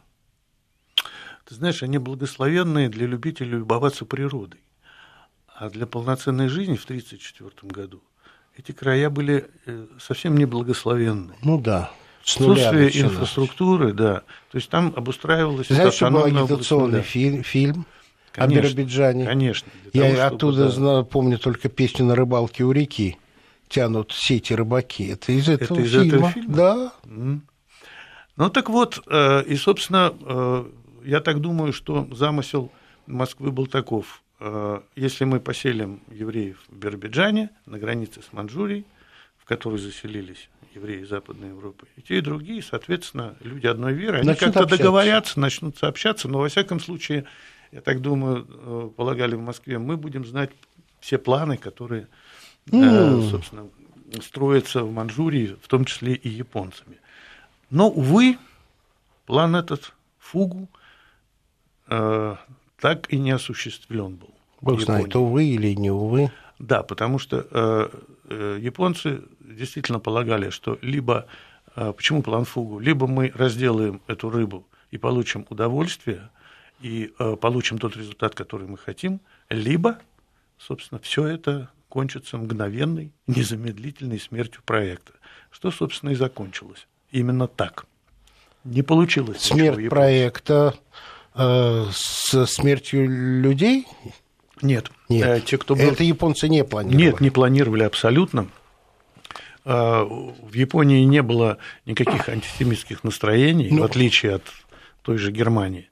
Ты 1.46 1.56
знаешь, 1.56 1.84
они 1.84 1.98
благословенные 1.98 2.90
для 2.90 3.06
любителей 3.06 3.52
любоваться 3.52 4.06
природой. 4.06 4.62
А 5.48 5.70
для 5.70 5.86
полноценной 5.86 6.48
жизни 6.48 6.76
в 6.76 6.84
1934 6.86 7.72
году 7.72 8.02
эти 8.56 8.72
края 8.72 9.10
были 9.10 9.48
э, 9.66 9.88
совсем 10.00 10.38
не 10.38 10.46
благословенные. 10.46 11.38
Ну 11.44 11.60
да, 11.60 11.92
с 12.24 12.38
Отсутствие 12.38 13.02
инфраструктуры, 13.02 13.94
да. 13.94 14.22
То 14.52 14.58
есть 14.58 14.70
там 14.70 14.94
обустраивалась 14.96 15.68
Ты 15.68 15.76
знаешь, 15.76 15.94
что 15.94 16.10
был 16.10 16.24
агитационный 16.24 16.92
нуля. 16.92 17.04
фильм, 17.04 17.44
фильм 17.44 17.86
Конечно, 18.34 18.62
Биробиджане? 18.62 19.26
Конечно. 19.26 19.72
Я 19.94 20.10
того, 20.16 20.36
оттуда 20.36 20.66
да. 20.66 20.70
знаю, 20.70 21.06
помню 21.06 21.38
только 21.38 21.70
песню 21.70 22.06
на 22.06 22.16
рыбалке 22.16 22.64
у 22.64 22.72
реки. 22.72 23.18
Тянут 23.70 24.12
сети 24.12 24.54
рыбаки. 24.54 25.08
Это 25.08 25.32
из 25.32 25.48
этого 25.48 25.80
из 25.80 25.92
фильма. 25.92 26.08
этого 26.08 26.32
фильма? 26.32 26.56
Да. 26.56 26.94
Ну 28.36 28.50
так 28.50 28.70
вот, 28.70 29.02
э, 29.08 29.44
и, 29.44 29.56
собственно, 29.56 30.14
э, 30.20 30.66
я 31.06 31.20
так 31.22 31.40
думаю, 31.40 31.74
что 31.74 32.08
замысел 32.12 32.72
Москвы 33.06 33.52
был 33.52 33.68
таков. 33.68 34.24
Э, 34.40 34.82
Если 34.96 35.26
мы 35.26 35.40
поселим 35.40 36.02
евреев 36.12 36.58
в 36.68 36.76
Биробиджане, 36.76 37.52
на 37.68 37.78
границе 37.78 38.22
с 38.28 38.34
Манчжурией, 38.34 38.86
в 39.38 39.46
которой 39.46 39.78
заселились 39.78 40.50
евреи 40.74 41.04
Западной 41.04 41.50
Европы, 41.50 41.86
и 41.98 42.02
те, 42.02 42.18
и 42.18 42.22
другие, 42.22 42.64
соответственно, 42.64 43.36
люди 43.42 43.68
одной 43.68 43.94
веры, 43.94 44.20
они 44.20 44.30
как-то 44.30 44.62
общаться. 44.62 44.78
договорятся, 44.78 45.40
начнут 45.40 45.78
сообщаться, 45.78 46.28
но, 46.28 46.40
во 46.40 46.48
всяком 46.50 46.80
случае, 46.80 47.26
я 47.74 47.82
так 47.82 48.02
думаю, 48.02 48.48
э, 48.50 48.90
полагали 48.96 49.36
в 49.36 49.42
Москве, 49.42 49.80
мы 49.80 49.98
будем 49.98 50.26
знать 50.26 50.52
все 51.00 51.18
планы, 51.18 51.58
которые, 51.58 52.08
М. 52.72 53.24
собственно, 53.24 53.68
строятся 54.22 54.84
в 54.84 54.92
Манчжурии, 54.92 55.58
в 55.62 55.68
том 55.68 55.86
числе 55.86 56.14
и 56.14 56.30
японцами. 56.30 56.98
Но, 57.72 57.90
увы, 57.90 58.38
план 59.26 59.56
этот, 59.56 59.94
фугу, 60.20 60.70
э, 61.88 62.36
так 62.80 63.12
и 63.12 63.18
не 63.18 63.32
осуществлен 63.32 64.16
был. 64.16 64.34
Бог 64.62 64.82
знает, 64.82 65.16
увы 65.16 65.46
или 65.46 65.74
не 65.74 65.92
увы. 65.92 66.32
Да, 66.60 66.84
потому 66.84 67.20
что 67.20 67.48
э, 67.50 67.90
э, 68.30 68.60
японцы 68.62 69.24
действительно 69.40 70.00
полагали, 70.00 70.52
что 70.52 70.78
либо, 70.82 71.26
э, 71.76 71.92
почему 71.92 72.22
план 72.22 72.46
фугу, 72.46 72.80
либо 72.80 73.08
мы 73.08 73.32
разделаем 73.36 74.00
эту 74.08 74.30
рыбу 74.30 74.66
и 74.92 74.98
получим 74.98 75.46
удовольствие, 75.50 76.30
и 76.84 77.14
э, 77.18 77.36
получим 77.40 77.78
тот 77.80 77.96
результат, 77.96 78.36
который 78.36 78.68
мы 78.68 78.78
хотим, 78.78 79.22
либо, 79.50 79.98
собственно, 80.58 81.00
все 81.00 81.26
это 81.26 81.70
кончится 81.90 82.38
мгновенной, 82.38 83.14
незамедлительной 83.28 84.20
смертью 84.20 84.62
проекта, 84.66 85.14
что, 85.50 85.72
собственно, 85.72 86.10
и 86.12 86.16
закончилось. 86.16 86.88
Именно 87.12 87.48
так. 87.48 87.86
Не 88.66 88.82
получилось. 88.82 89.42
Смерть 89.42 89.90
проекта 89.90 90.76
э, 91.36 91.86
с 91.92 92.46
смертью 92.48 93.08
людей? 93.42 93.88
Нет. 94.62 94.92
Нет. 95.10 95.28
Э, 95.28 95.42
Те, 95.42 95.58
кто 95.58 95.76
был... 95.76 95.84
Это 95.84 96.04
японцы 96.04 96.50
не 96.50 96.64
планировали. 96.66 97.06
Нет, 97.06 97.22
не 97.22 97.30
планировали 97.30 97.84
абсолютно. 97.84 98.48
А, 99.66 100.04
В 100.04 100.54
Японии 100.54 101.04
не 101.06 101.22
было 101.22 101.58
никаких 101.86 102.28
антисемитских 102.28 103.04
настроений, 103.04 103.70
Ну. 103.72 103.82
в 103.82 103.86
отличие 103.86 104.36
от 104.36 104.44
той 105.02 105.18
же 105.18 105.32
Германии. 105.32 105.90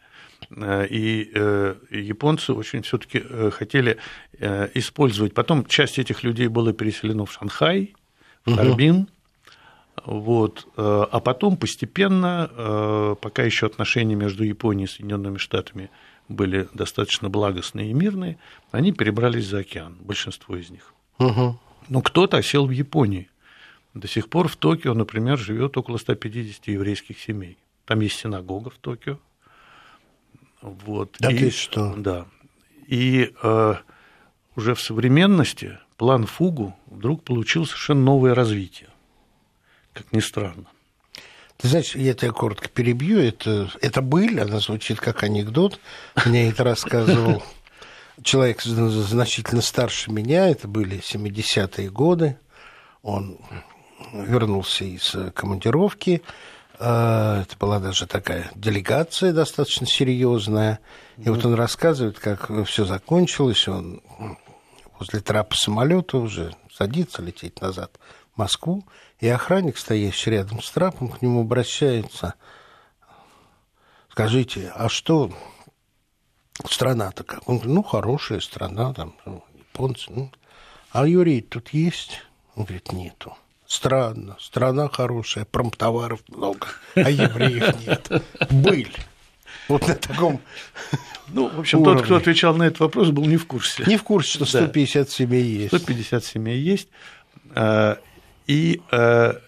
А, 0.57 0.83
И 0.83 1.31
э, 1.33 1.75
японцы 1.91 2.53
очень 2.53 2.81
все-таки 2.81 3.23
хотели 3.51 3.97
э, 4.39 4.69
использовать. 4.73 5.33
Потом 5.33 5.65
часть 5.65 5.99
этих 5.99 6.23
людей 6.23 6.47
была 6.47 6.73
переселена 6.73 7.25
в 7.25 7.31
Шанхай, 7.31 7.95
в 8.45 8.55
Харбин. 8.55 9.07
Вот. 10.05 10.67
э, 10.77 11.05
А 11.11 11.19
потом 11.19 11.57
постепенно, 11.57 12.49
э, 12.51 13.15
пока 13.21 13.43
еще 13.43 13.65
отношения 13.67 14.15
между 14.15 14.43
Японией 14.43 14.85
и 14.85 14.89
Соединенными 14.89 15.37
Штатами 15.37 15.89
были 16.27 16.67
достаточно 16.73 17.29
благостные 17.29 17.91
и 17.91 17.93
мирные, 17.93 18.37
они 18.71 18.93
перебрались 18.93 19.47
за 19.47 19.59
океан, 19.59 19.97
большинство 19.99 20.55
из 20.55 20.69
них. 20.69 20.93
Мгм. 21.19 21.59
Но 21.89 22.01
кто-то 22.01 22.37
осел 22.37 22.65
в 22.65 22.71
Японии. 22.71 23.29
До 23.93 24.07
сих 24.07 24.29
пор 24.29 24.47
в 24.47 24.55
Токио, 24.55 24.93
например, 24.93 25.37
живет 25.37 25.77
около 25.77 25.97
150 25.97 26.67
еврейских 26.67 27.19
семей. 27.19 27.57
Там 27.85 27.99
есть 27.99 28.17
синагога 28.17 28.69
в 28.69 28.77
Токио. 28.77 29.19
Вот. 30.61 31.15
Да 31.19 31.31
И- 31.31 31.37
ты 31.37 31.51
что? 31.51 31.93
Да. 31.95 32.25
И 32.87 33.33
э, 33.41 33.75
уже 34.55 34.75
в 34.75 34.81
современности 34.81 35.79
план 35.97 36.25
Фугу 36.25 36.75
вдруг 36.87 37.23
получил 37.23 37.65
совершенно 37.65 38.01
новое 38.01 38.35
развитие, 38.35 38.89
как 39.93 40.11
ни 40.11 40.19
странно. 40.19 40.65
Ты 41.57 41.67
знаешь, 41.67 41.95
я 41.95 42.13
тебя 42.15 42.31
коротко 42.31 42.67
перебью. 42.69 43.19
Это, 43.19 43.71
это 43.81 44.01
быль, 44.01 44.41
она 44.41 44.59
звучит 44.59 44.99
как 44.99 45.23
анекдот. 45.23 45.79
Мне 46.25 46.49
это 46.49 46.63
рассказывал 46.63 47.43
человек 48.23 48.61
значительно 48.61 49.61
старше 49.61 50.11
меня. 50.11 50.49
Это 50.49 50.67
были 50.67 50.99
70-е 50.99 51.89
годы. 51.91 52.37
Он 53.03 53.37
вернулся 54.11 54.85
из 54.85 55.15
командировки. 55.35 56.23
А, 56.83 57.43
это 57.43 57.55
была 57.57 57.79
даже 57.79 58.07
такая 58.07 58.49
делегация 58.55 59.33
достаточно 59.33 59.85
серьезная. 59.85 60.79
И 61.17 61.29
вот 61.29 61.45
он 61.45 61.53
рассказывает, 61.53 62.17
как 62.17 62.49
все 62.65 62.85
закончилось. 62.85 63.67
Он 63.67 64.01
возле 64.97 65.19
трапа 65.19 65.55
самолета 65.55 66.17
уже 66.17 66.55
садится 66.73 67.21
лететь 67.21 67.61
назад 67.61 67.99
в 68.33 68.39
Москву. 68.39 68.83
И 69.19 69.27
охранник, 69.27 69.77
стоящий 69.77 70.31
рядом 70.31 70.63
с 70.63 70.71
трапом, 70.71 71.09
к 71.09 71.21
нему 71.21 71.41
обращается. 71.41 72.33
Скажите, 74.09 74.71
а 74.75 74.89
что 74.89 75.31
страна-то 76.67 77.23
как? 77.23 77.47
Он 77.47 77.57
говорит, 77.57 77.75
ну, 77.75 77.83
хорошая 77.83 78.39
страна, 78.39 78.91
там, 78.95 79.13
ну, 79.25 79.43
японцы. 79.55 80.11
Ну. 80.11 80.31
А 80.91 81.07
Юрий 81.07 81.41
тут 81.41 81.69
есть? 81.69 82.23
Он 82.55 82.63
говорит, 82.63 82.91
нету. 82.91 83.37
Странно, 83.71 84.35
страна 84.37 84.89
хорошая, 84.89 85.45
промтоваров 85.45 86.19
много, 86.27 86.67
а 86.93 87.09
евреев 87.09 87.87
нет. 87.87 88.23
Быль. 88.49 88.93
Вот 89.69 89.87
на 89.87 89.95
таком 89.95 90.41
Ну, 91.29 91.47
в 91.47 91.61
общем, 91.61 91.79
уровне. 91.79 91.99
тот, 91.99 92.05
кто 92.05 92.15
отвечал 92.17 92.53
на 92.53 92.63
этот 92.63 92.81
вопрос, 92.81 93.11
был 93.11 93.23
не 93.23 93.37
в 93.37 93.47
курсе. 93.47 93.85
Не 93.87 93.95
в 93.95 94.03
курсе, 94.03 94.33
что 94.33 94.45
150 94.45 95.05
да. 95.05 95.09
семей 95.09 95.43
есть. 95.43 95.67
150 95.69 96.25
семей 96.25 96.59
есть. 96.59 96.89
А, 97.55 97.97
и, 98.45 98.81
а, 98.91 99.39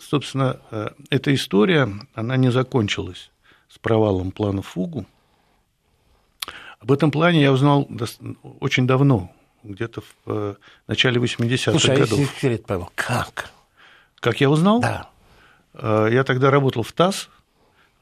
собственно, 0.00 0.60
а, 0.70 0.92
эта 1.10 1.34
история, 1.34 1.92
она 2.14 2.36
не 2.36 2.52
закончилась 2.52 3.32
с 3.68 3.76
провалом 3.78 4.30
плана 4.30 4.62
Фугу. 4.62 5.04
Об 6.78 6.92
этом 6.92 7.10
плане 7.10 7.42
я 7.42 7.50
узнал 7.50 7.88
очень 8.60 8.86
давно, 8.86 9.32
где-то 9.72 10.00
в 10.00 10.06
э, 10.26 10.54
начале 10.86 11.20
80-х 11.20 11.72
Слушай, 11.72 11.96
годов. 11.96 12.18
Слушай, 12.18 12.30
а 12.42 12.50
если 12.50 12.62
Павел, 12.64 12.90
как? 12.94 13.50
Как 14.20 14.40
я 14.40 14.50
узнал? 14.50 14.80
Да. 14.80 15.10
Э, 15.74 16.08
я 16.10 16.24
тогда 16.24 16.50
работал 16.50 16.82
в 16.82 16.92
ТАСС. 16.92 17.28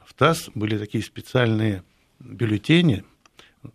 В 0.04 0.14
ТАСС 0.14 0.50
были 0.54 0.78
такие 0.78 1.02
специальные 1.04 1.82
бюллетени, 2.18 3.04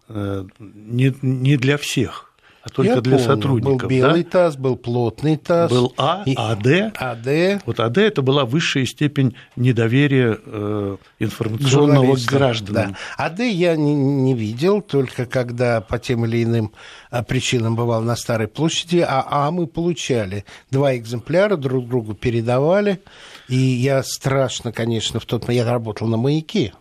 э, 0.07 0.45
не, 0.59 1.15
не 1.21 1.57
для 1.57 1.77
всех 1.77 2.30
а 2.63 2.69
только 2.69 2.93
Я 2.93 3.01
для 3.01 3.17
помню, 3.17 3.27
сотрудников. 3.27 3.81
Был 3.81 3.89
белый 3.89 4.23
да? 4.23 4.29
таз, 4.29 4.55
был 4.55 4.75
плотный 4.75 5.35
таз. 5.37 5.71
Был 5.71 5.93
А, 5.97 6.21
и... 6.27 6.35
АД. 6.37 6.93
АД. 6.95 7.63
Вот 7.65 7.79
АД 7.79 7.97
это 7.97 8.21
была 8.21 8.45
высшая 8.45 8.85
степень 8.85 9.35
недоверия 9.55 10.37
э, 10.45 10.97
информационного 11.17 12.17
гражданам. 12.27 12.95
Да. 13.17 13.25
АД 13.25 13.39
я 13.39 13.75
не, 13.75 13.95
не 13.95 14.35
видел, 14.35 14.81
только 14.81 15.25
когда 15.25 15.81
по 15.81 15.97
тем 15.97 16.25
или 16.25 16.43
иным 16.43 16.71
а, 17.09 17.23
причинам 17.23 17.75
бывал 17.75 18.03
на 18.03 18.15
Старой 18.15 18.47
площади, 18.47 19.03
а 19.07 19.25
А 19.27 19.49
мы 19.49 19.65
получали. 19.65 20.45
Два 20.69 20.95
экземпляра 20.95 21.57
друг 21.57 21.87
другу 21.87 22.13
передавали. 22.13 23.01
И 23.49 23.55
я 23.55 24.03
страшно, 24.03 24.71
конечно, 24.71 25.19
в 25.19 25.25
тот 25.25 25.47
момент... 25.47 25.65
Я 25.65 25.71
работал 25.71 26.07
на 26.07 26.17
«Маяке», 26.17 26.73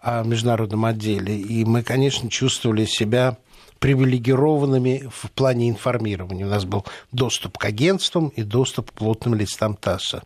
а, 0.00 0.22
в 0.22 0.26
международном 0.28 0.84
отделе, 0.84 1.36
и 1.38 1.64
мы, 1.64 1.82
конечно, 1.82 2.30
чувствовали 2.30 2.84
себя 2.84 3.38
привилегированными 3.78 5.08
в 5.10 5.30
плане 5.30 5.68
информирования. 5.68 6.46
У 6.46 6.50
нас 6.50 6.64
был 6.64 6.84
доступ 7.12 7.58
к 7.58 7.64
агентствам 7.64 8.28
и 8.28 8.42
доступ 8.42 8.90
к 8.90 8.94
плотным 8.94 9.34
листам 9.34 9.76
ТАССа. 9.76 10.22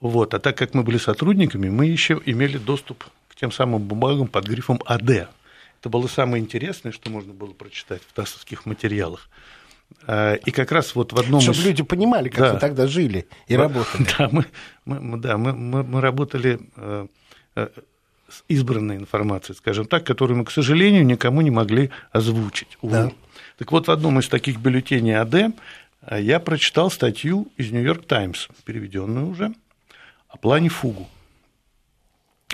Вот. 0.00 0.34
А 0.34 0.38
так 0.38 0.56
как 0.56 0.74
мы 0.74 0.82
были 0.82 0.98
сотрудниками, 0.98 1.68
мы 1.68 1.86
еще 1.86 2.20
имели 2.26 2.58
доступ 2.58 3.04
к 3.28 3.36
тем 3.36 3.50
самым 3.50 3.82
бумагам 3.82 4.28
под 4.28 4.46
грифом 4.46 4.80
АД. 4.84 5.28
Это 5.80 5.88
было 5.88 6.06
самое 6.06 6.42
интересное, 6.42 6.92
что 6.92 7.10
можно 7.10 7.32
было 7.32 7.52
прочитать 7.52 8.02
в 8.06 8.12
ТАССовских 8.12 8.66
материалах. 8.66 9.28
А, 10.06 10.34
и 10.34 10.50
как 10.50 10.72
раз 10.72 10.94
вот 10.94 11.12
в 11.12 11.18
одном 11.18 11.40
Чтобы 11.40 11.58
из... 11.58 11.64
люди 11.64 11.82
понимали, 11.82 12.28
как 12.28 12.40
да. 12.40 12.52
вы 12.54 12.58
тогда 12.60 12.86
жили 12.86 13.26
и 13.46 13.56
работали. 13.56 14.06
Да, 14.18 14.28
мы, 14.30 14.44
мы, 14.84 15.18
да, 15.18 15.36
мы, 15.36 15.52
мы, 15.52 15.82
мы 15.82 16.00
работали 16.00 16.60
э, 16.76 17.06
э, 17.56 17.68
избранной 18.48 18.96
информацией, 18.96 19.56
скажем 19.56 19.86
так, 19.86 20.04
которую 20.04 20.38
мы, 20.38 20.44
к 20.44 20.50
сожалению, 20.50 21.04
никому 21.04 21.40
не 21.40 21.50
могли 21.50 21.90
озвучить. 22.12 22.78
Да. 22.82 23.12
Так 23.58 23.72
вот, 23.72 23.88
в 23.88 23.90
одном 23.90 24.18
из 24.18 24.28
таких 24.28 24.58
бюллетеней 24.58 25.16
АД 25.16 25.34
э, 25.34 25.50
я 26.20 26.40
прочитал 26.40 26.90
статью 26.90 27.48
из 27.56 27.70
Нью-Йорк 27.70 28.06
Таймс, 28.06 28.48
переведенную 28.64 29.28
уже, 29.28 29.54
о 30.28 30.36
плане 30.36 30.68
Фугу. 30.68 31.08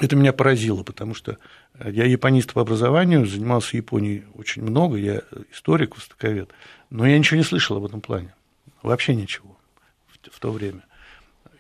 Это 0.01 0.17
меня 0.17 0.33
поразило, 0.33 0.83
потому 0.83 1.15
что 1.15 1.39
э, 1.75 1.91
я 1.91 2.05
японист 2.05 2.53
по 2.53 2.63
образованию, 2.63 3.27
занимался 3.27 3.77
Японией 3.77 4.25
очень 4.35 4.63
много, 4.63 4.97
я 4.97 5.23
историк, 5.53 5.97
востоковед, 5.97 6.51
но 6.91 7.07
я 7.07 7.19
ничего 7.19 7.39
не 7.39 7.45
слышал 7.45 7.77
об 7.77 7.85
этом 7.85 8.01
плане, 8.01 8.35
вообще 8.83 9.15
ничего 9.15 9.57
в 10.31 10.39
то 10.39 10.53
время. 10.53 10.83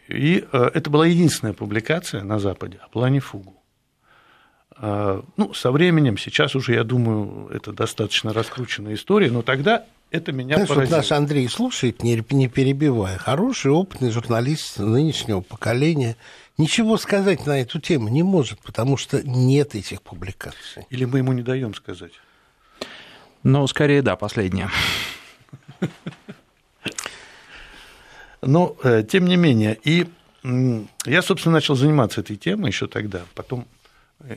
И 0.08 0.46
э, 0.50 0.70
это 0.74 0.90
была 0.90 1.06
единственная 1.06 1.54
публикация 1.54 2.22
на 2.22 2.38
Западе 2.38 2.78
о 2.82 2.88
плане 2.88 3.20
Фугу. 3.20 3.61
А, 4.76 5.24
ну, 5.36 5.54
со 5.54 5.70
временем, 5.70 6.16
сейчас 6.18 6.54
уже, 6.54 6.74
я 6.74 6.84
думаю, 6.84 7.48
это 7.48 7.72
достаточно 7.72 8.32
раскрученная 8.32 8.94
история, 8.94 9.30
но 9.30 9.42
тогда 9.42 9.84
это 10.10 10.32
меня 10.32 10.56
Знаешь, 10.56 10.68
поразило. 10.68 10.96
Вот 10.96 11.02
нас 11.02 11.12
Андрей 11.12 11.48
слушает, 11.48 12.02
не, 12.02 12.22
не 12.30 12.48
перебивая. 12.48 13.16
Хороший, 13.18 13.70
опытный 13.70 14.10
журналист 14.10 14.78
нынешнего 14.78 15.40
поколения. 15.40 16.16
Ничего 16.58 16.98
сказать 16.98 17.46
на 17.46 17.60
эту 17.60 17.80
тему 17.80 18.08
не 18.08 18.22
может, 18.22 18.60
потому 18.60 18.96
что 18.96 19.26
нет 19.26 19.74
этих 19.74 20.02
публикаций. 20.02 20.86
Или 20.90 21.06
мы 21.06 21.18
ему 21.18 21.32
не 21.32 21.42
даем 21.42 21.74
сказать? 21.74 22.12
Ну, 23.42 23.66
скорее, 23.66 24.02
да, 24.02 24.16
последнее. 24.16 24.68
Но, 28.42 28.76
э, 28.82 29.04
тем 29.08 29.26
не 29.26 29.36
менее, 29.36 29.78
и 29.84 30.06
я, 31.04 31.22
собственно, 31.22 31.54
начал 31.54 31.76
заниматься 31.76 32.20
этой 32.20 32.36
темой 32.36 32.70
еще 32.70 32.86
тогда. 32.88 33.22
Потом 33.34 33.66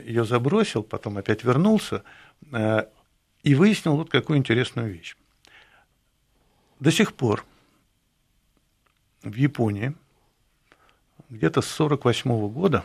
ее 0.04 0.24
забросил, 0.24 0.82
потом 0.82 1.18
опять 1.18 1.44
вернулся 1.44 2.02
э, 2.52 2.86
и 3.42 3.54
выяснил 3.54 3.96
вот 3.96 4.10
какую 4.10 4.38
интересную 4.38 4.92
вещь. 4.92 5.16
До 6.80 6.90
сих 6.90 7.14
пор 7.14 7.44
в 9.22 9.34
Японии 9.34 9.94
где-то 11.28 11.60
с 11.60 11.80
1948 11.80 12.52
года 12.52 12.84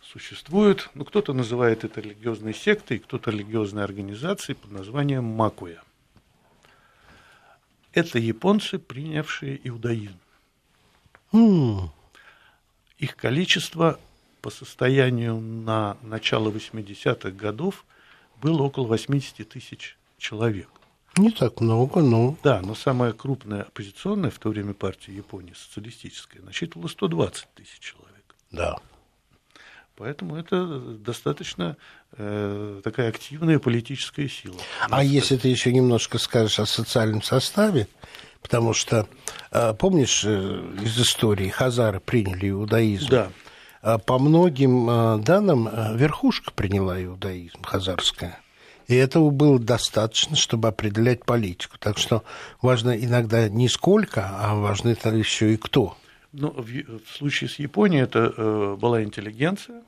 существует, 0.00 0.88
ну 0.94 1.04
кто-то 1.04 1.32
называет 1.32 1.84
это 1.84 2.00
религиозной 2.00 2.54
сектой, 2.54 2.98
кто-то 2.98 3.30
религиозной 3.30 3.84
организацией 3.84 4.56
под 4.56 4.70
названием 4.70 5.24
Макуя. 5.24 5.82
Это 7.92 8.18
японцы, 8.18 8.78
принявшие 8.78 9.60
иудаизм. 9.68 10.18
Их 12.98 13.16
количество 13.16 14.00
по 14.46 14.50
состоянию 14.50 15.40
на 15.40 15.96
начало 16.02 16.52
80-х 16.52 17.32
годов 17.32 17.84
было 18.40 18.62
около 18.62 18.86
80 18.86 19.48
тысяч 19.48 19.96
человек. 20.18 20.68
Не 21.16 21.32
так 21.32 21.60
много, 21.60 22.00
но... 22.00 22.38
Да, 22.44 22.60
но 22.62 22.76
самая 22.76 23.12
крупная 23.12 23.62
оппозиционная 23.62 24.30
в 24.30 24.38
то 24.38 24.50
время 24.50 24.72
партия 24.72 25.12
Японии, 25.16 25.52
социалистическая, 25.52 26.42
насчитывала 26.42 26.86
120 26.86 27.44
тысяч 27.56 27.80
человек. 27.80 28.36
Да. 28.52 28.76
Поэтому 29.96 30.36
это 30.36 30.64
достаточно 30.78 31.76
э, 32.12 32.80
такая 32.84 33.08
активная 33.08 33.58
политическая 33.58 34.28
сила. 34.28 34.60
А 34.88 35.02
если 35.02 35.36
ты 35.38 35.48
еще 35.48 35.72
немножко 35.72 36.18
скажешь 36.18 36.60
о 36.60 36.66
социальном 36.66 37.22
составе, 37.22 37.88
потому 38.42 38.74
что, 38.74 39.08
э, 39.50 39.74
помнишь, 39.74 40.22
э, 40.24 40.74
из 40.84 40.96
истории 41.00 41.48
хазары 41.48 41.98
приняли 41.98 42.50
иудаизм. 42.50 43.08
Да. 43.10 43.32
А 43.86 43.98
по 43.98 44.18
многим 44.18 44.90
а, 44.90 45.16
данным 45.18 45.68
а, 45.70 45.92
верхушка 45.94 46.50
приняла 46.50 47.00
иудаизм 47.00 47.62
хазарская. 47.62 48.40
И 48.88 48.96
этого 48.96 49.30
было 49.30 49.60
достаточно, 49.60 50.34
чтобы 50.34 50.66
определять 50.66 51.24
политику. 51.24 51.76
Так 51.78 51.96
что 51.96 52.24
важно 52.60 52.96
иногда 52.96 53.48
не 53.48 53.68
сколько, 53.68 54.28
а 54.40 54.56
важно 54.56 54.88
это 54.88 55.10
еще 55.10 55.54
и 55.54 55.56
кто. 55.56 55.96
Ну, 56.32 56.50
в, 56.50 56.64
в 56.66 57.16
случае 57.16 57.48
с 57.48 57.60
Японией 57.60 58.02
это 58.02 58.34
э, 58.36 58.76
была 58.76 59.04
интеллигенция, 59.04 59.82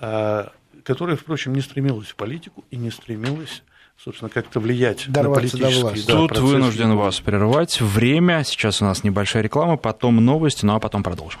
э, 0.00 0.48
которая, 0.82 1.14
впрочем, 1.14 1.54
не 1.54 1.60
стремилась 1.60 2.08
в 2.08 2.16
политику 2.16 2.64
и 2.72 2.76
не 2.76 2.90
стремилась 2.90 3.62
собственно, 4.02 4.30
как-то 4.30 4.58
влиять 4.58 5.08
Дорваться 5.08 5.56
на 5.56 5.62
политический 5.62 6.06
до 6.06 6.12
да, 6.12 6.28
Тут 6.28 6.38
вынужден 6.38 6.96
вас 6.96 7.20
прервать. 7.20 7.80
Время. 7.80 8.42
Сейчас 8.42 8.82
у 8.82 8.84
нас 8.84 9.04
небольшая 9.04 9.44
реклама, 9.44 9.76
потом 9.76 10.16
новости, 10.16 10.64
ну 10.66 10.74
а 10.74 10.80
потом 10.80 11.04
продолжим. 11.04 11.40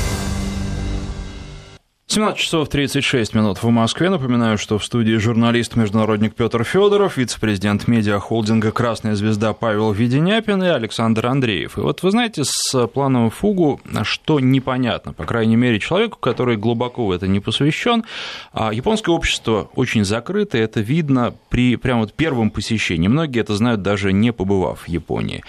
17 2.11 2.37
часов 2.37 2.67
36 2.67 3.33
минут 3.35 3.63
в 3.63 3.69
Москве. 3.69 4.09
Напоминаю, 4.09 4.57
что 4.57 4.77
в 4.77 4.83
студии 4.83 5.15
журналист-международник 5.15 6.35
Петр 6.35 6.65
Федоров, 6.65 7.15
вице-президент 7.15 7.87
медиахолдинга 7.87 8.73
«Красная 8.73 9.15
звезда» 9.15 9.53
Павел 9.53 9.93
Веденяпин 9.93 10.61
и 10.61 10.67
Александр 10.67 11.27
Андреев. 11.27 11.77
И 11.77 11.79
вот 11.79 12.03
вы 12.03 12.11
знаете, 12.11 12.43
с 12.43 12.87
планом 12.87 13.29
Фугу 13.29 13.79
что 14.03 14.41
непонятно, 14.41 15.13
по 15.13 15.23
крайней 15.23 15.55
мере, 15.55 15.79
человеку, 15.79 16.17
который 16.19 16.57
глубоко 16.57 17.05
в 17.05 17.11
это 17.11 17.29
не 17.29 17.39
посвящен. 17.39 18.03
А 18.51 18.73
японское 18.73 19.11
общество 19.11 19.69
очень 19.75 20.03
закрыто, 20.03 20.57
это 20.57 20.81
видно 20.81 21.33
при 21.47 21.77
прямо 21.77 22.01
вот 22.01 22.13
первом 22.13 22.51
посещении. 22.51 23.07
Многие 23.07 23.39
это 23.39 23.55
знают, 23.55 23.83
даже 23.83 24.11
не 24.11 24.33
побывав 24.33 24.81
в 24.81 24.89
Японии. 24.89 25.45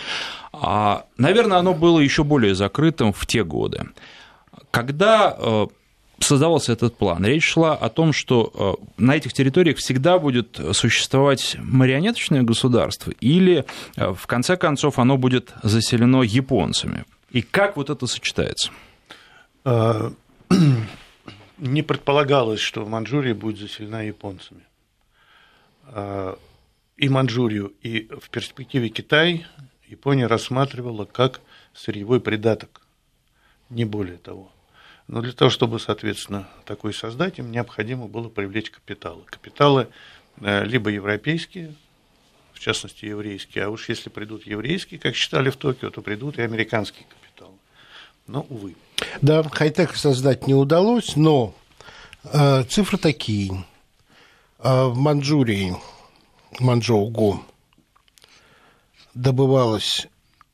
А, 0.53 1.07
наверное, 1.19 1.59
оно 1.59 1.75
было 1.75 1.99
еще 1.99 2.23
более 2.23 2.55
закрытым 2.55 3.13
в 3.13 3.27
те 3.27 3.43
годы. 3.43 3.89
Когда 4.71 5.37
э, 5.37 5.67
создавался 6.33 6.73
этот 6.73 6.97
план, 6.97 7.25
речь 7.27 7.45
шла 7.45 7.75
о 7.75 7.89
том, 7.91 8.15
что 8.15 8.79
э, 8.79 9.03
на 9.03 9.17
этих 9.17 9.33
территориях 9.35 9.77
всегда 9.77 10.19
будет 10.19 10.59
существовать 10.73 11.57
марионеточное 11.59 12.43
государство, 12.43 13.13
или 13.21 13.65
э, 13.97 14.15
в 14.15 14.27
конце 14.27 14.57
концов 14.57 14.99
оно 14.99 15.19
будет 15.19 15.53
заселено 15.63 16.23
японцами. 16.23 17.05
И 17.33 17.43
как 17.43 17.77
вот 17.77 17.91
это 17.91 18.07
сочетается? 18.07 18.71
А, 19.65 20.13
не 21.59 21.83
предполагалось, 21.83 22.61
что 22.61 22.87
Манчжурия 22.87 23.35
будет 23.35 23.59
заселена 23.59 24.03
японцами. 24.03 24.63
А, 25.89 26.39
и 26.97 27.09
Манчжурию, 27.11 27.75
и 27.83 28.09
в 28.21 28.31
перспективе 28.31 28.89
Китай 28.89 29.47
Япония 29.87 30.29
рассматривала 30.29 31.05
как 31.05 31.43
сырьевой 31.75 32.21
придаток, 32.21 32.81
не 33.69 33.85
более 33.85 34.17
того. 34.17 34.52
Но 35.13 35.21
для 35.21 35.33
того, 35.33 35.51
чтобы, 35.51 35.79
соответственно, 35.79 36.49
такой 36.65 36.95
создать, 36.95 37.39
им 37.39 37.53
необходимо 37.53 38.09
было 38.09 38.31
привлечь 38.31 38.71
капиталы. 38.71 39.21
Капиталы 39.27 39.89
э, 40.41 40.65
либо 40.65 40.89
европейские, 40.89 41.75
в 42.55 42.59
частности, 42.59 43.05
еврейские, 43.05 43.65
а 43.65 43.69
уж 43.69 43.91
если 43.91 44.09
придут 44.09 44.47
еврейские, 44.47 44.99
как 44.99 45.15
считали 45.15 45.51
в 45.51 45.57
Токио, 45.57 45.91
то 45.91 46.01
придут 46.01 46.39
и 46.39 46.41
американские 46.41 47.05
капиталы. 47.11 47.57
Но, 48.27 48.47
увы. 48.49 48.75
Да, 49.21 49.43
хай-тек 49.43 49.97
создать 49.97 50.47
не 50.47 50.55
удалось, 50.55 51.15
но 51.15 51.55
э, 52.25 52.63
цифры 52.63 52.97
такие. 52.97 53.67
Э, 54.61 54.87
в 54.87 54.97
Манчжурии, 54.97 55.77
Манчжоу-Го, 56.59 57.45
добывалось 59.13 60.07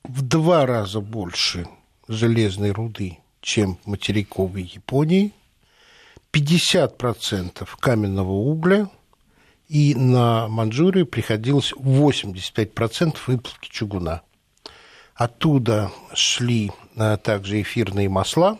в 0.02 0.22
два 0.22 0.66
раза 0.66 0.98
больше 0.98 1.68
железной 2.08 2.72
руды, 2.72 3.18
чем 3.48 3.78
материковой 3.86 4.62
Японии, 4.62 5.32
50% 6.34 7.66
каменного 7.80 8.30
угля, 8.32 8.90
и 9.68 9.94
на 9.94 10.48
Манчжурию 10.48 11.06
приходилось 11.06 11.72
85% 11.72 13.16
выплавки 13.26 13.70
чугуна. 13.70 14.20
Оттуда 15.14 15.90
шли 16.12 16.70
а, 16.94 17.16
также 17.16 17.62
эфирные 17.62 18.10
масла, 18.10 18.58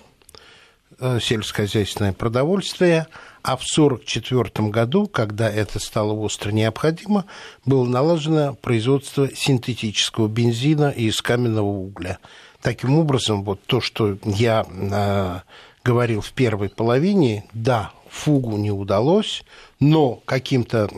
э, 0.98 1.18
сельскохозяйственное 1.20 2.14
продовольствие, 2.14 3.07
а 3.42 3.57
в 3.57 3.64
1944 3.70 4.70
году, 4.70 5.07
когда 5.07 5.51
это 5.51 5.79
стало 5.79 6.14
остро 6.14 6.51
необходимо, 6.51 7.27
было 7.66 7.85
налажено 7.85 8.55
производство 8.55 9.29
синтетического 9.35 10.29
бензина 10.29 10.88
из 10.88 11.20
каменного 11.20 11.66
угля– 11.68 12.18
Таким 12.62 12.98
образом, 12.98 13.44
вот 13.44 13.62
то, 13.66 13.80
что 13.80 14.18
я 14.24 14.66
э, 14.68 15.40
говорил 15.84 16.20
в 16.20 16.32
первой 16.32 16.68
половине, 16.68 17.44
да, 17.52 17.92
фугу 18.10 18.56
не 18.56 18.70
удалось, 18.70 19.44
но 19.78 20.16
каким-то 20.24 20.90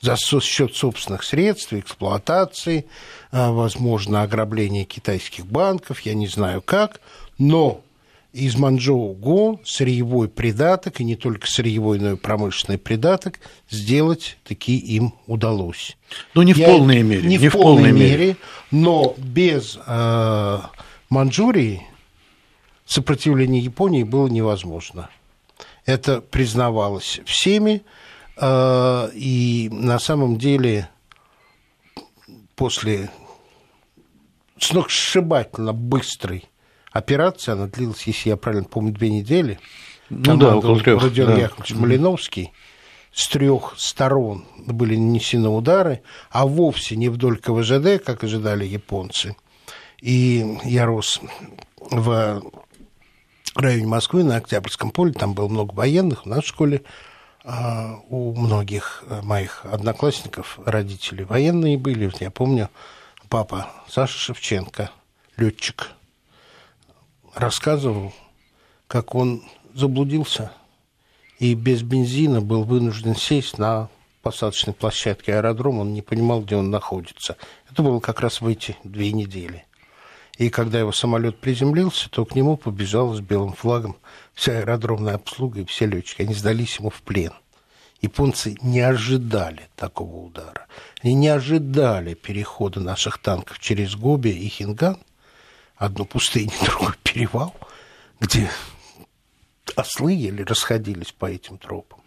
за 0.00 0.16
счет 0.16 0.74
собственных 0.74 1.24
средств, 1.24 1.72
эксплуатации, 1.72 2.86
э, 3.32 3.50
возможно, 3.50 4.22
ограбление 4.22 4.84
китайских 4.84 5.46
банков, 5.46 6.00
я 6.00 6.14
не 6.14 6.26
знаю 6.26 6.62
как, 6.62 7.00
но 7.38 7.82
из 8.36 8.54
Манчжоу-Го 8.56 9.60
сырьевой 9.64 10.28
придаток, 10.28 11.00
и 11.00 11.04
не 11.04 11.16
только 11.16 11.46
сырьевой, 11.46 11.98
но 11.98 12.12
и 12.12 12.16
промышленный 12.16 12.76
придаток, 12.76 13.40
сделать 13.70 14.36
таки 14.44 14.76
им 14.76 15.14
удалось. 15.26 15.96
Ну, 16.34 16.42
не 16.42 16.52
в 16.52 16.58
Я, 16.58 16.66
полной 16.66 17.02
мере. 17.02 17.22
Не, 17.22 17.38
не 17.38 17.48
в, 17.48 17.54
в 17.54 17.58
полной, 17.58 17.92
мере, 17.92 18.10
мере, 18.10 18.36
но 18.70 19.14
без 19.16 19.78
э, 19.86 20.58
Манчжурии 21.08 21.82
сопротивление 22.84 23.62
Японии 23.62 24.02
было 24.02 24.28
невозможно. 24.28 25.08
Это 25.86 26.20
признавалось 26.20 27.20
всеми, 27.24 27.82
э, 28.36 29.10
и 29.14 29.70
на 29.72 29.98
самом 29.98 30.36
деле 30.36 30.90
после 32.54 33.10
сногсшибательно 34.58 35.72
быстрой 35.72 36.44
операция, 36.96 37.52
она 37.52 37.66
длилась, 37.66 38.02
если 38.06 38.30
я 38.30 38.36
правильно 38.36 38.64
помню, 38.64 38.92
две 38.92 39.10
недели. 39.10 39.58
Ну 40.10 40.36
да, 40.36 40.56
около 40.56 40.78
трех. 40.80 41.02
Родион 41.02 41.34
да. 41.34 41.40
Яковлевич 41.42 41.74
Малиновский. 41.74 42.52
С 43.12 43.28
трех 43.28 43.74
сторон 43.78 44.44
были 44.58 44.94
нанесены 44.94 45.48
удары, 45.48 46.02
а 46.30 46.46
вовсе 46.46 46.96
не 46.96 47.08
вдоль 47.08 47.38
КВЖД, 47.38 48.04
как 48.04 48.24
ожидали 48.24 48.66
японцы. 48.66 49.36
И 50.02 50.58
я 50.64 50.84
рос 50.84 51.20
в 51.78 52.42
районе 53.54 53.86
Москвы, 53.86 54.22
на 54.22 54.36
Октябрьском 54.36 54.90
поле, 54.90 55.14
там 55.14 55.32
было 55.32 55.48
много 55.48 55.72
военных, 55.72 56.26
у 56.26 56.28
нас 56.28 56.44
в 56.44 56.48
школе 56.48 56.82
а, 57.42 58.00
у 58.10 58.34
многих 58.34 59.02
моих 59.22 59.64
одноклассников 59.64 60.58
родители 60.66 61.22
военные 61.22 61.78
были. 61.78 62.12
Я 62.20 62.30
помню, 62.30 62.68
папа 63.30 63.70
Саша 63.88 64.18
Шевченко, 64.18 64.90
летчик, 65.38 65.88
рассказывал, 67.36 68.12
как 68.88 69.14
он 69.14 69.42
заблудился 69.74 70.52
и 71.38 71.54
без 71.54 71.82
бензина 71.82 72.40
был 72.40 72.64
вынужден 72.64 73.14
сесть 73.14 73.58
на 73.58 73.90
посадочной 74.22 74.72
площадке 74.72 75.34
аэродрома, 75.34 75.82
он 75.82 75.92
не 75.92 76.02
понимал, 76.02 76.40
где 76.40 76.56
он 76.56 76.70
находится. 76.70 77.36
Это 77.70 77.82
было 77.82 78.00
как 78.00 78.20
раз 78.20 78.40
в 78.40 78.46
эти 78.46 78.76
две 78.82 79.12
недели. 79.12 79.66
И 80.38 80.50
когда 80.50 80.78
его 80.80 80.92
самолет 80.92 81.38
приземлился, 81.38 82.10
то 82.10 82.24
к 82.24 82.34
нему 82.34 82.56
побежал 82.56 83.14
с 83.14 83.20
белым 83.20 83.52
флагом 83.52 83.96
вся 84.34 84.58
аэродромная 84.58 85.14
обслуга 85.14 85.60
и 85.60 85.64
все 85.64 85.86
летчики. 85.86 86.22
Они 86.22 86.34
сдались 86.34 86.78
ему 86.78 86.90
в 86.90 87.02
плен. 87.02 87.32
Японцы 88.02 88.56
не 88.60 88.80
ожидали 88.80 89.68
такого 89.76 90.26
удара. 90.26 90.66
Они 91.02 91.14
не 91.14 91.28
ожидали 91.28 92.14
перехода 92.14 92.80
наших 92.80 93.18
танков 93.18 93.58
через 93.60 93.94
Гоби 93.94 94.30
и 94.30 94.48
Хинган– 94.48 94.98
одну 95.76 96.04
пустыню, 96.04 96.52
другой 96.64 96.94
перевал, 97.02 97.54
где 98.20 98.50
ослы 99.74 100.12
еле 100.12 100.44
расходились 100.44 101.12
по 101.12 101.26
этим 101.26 101.58
тропам. 101.58 102.00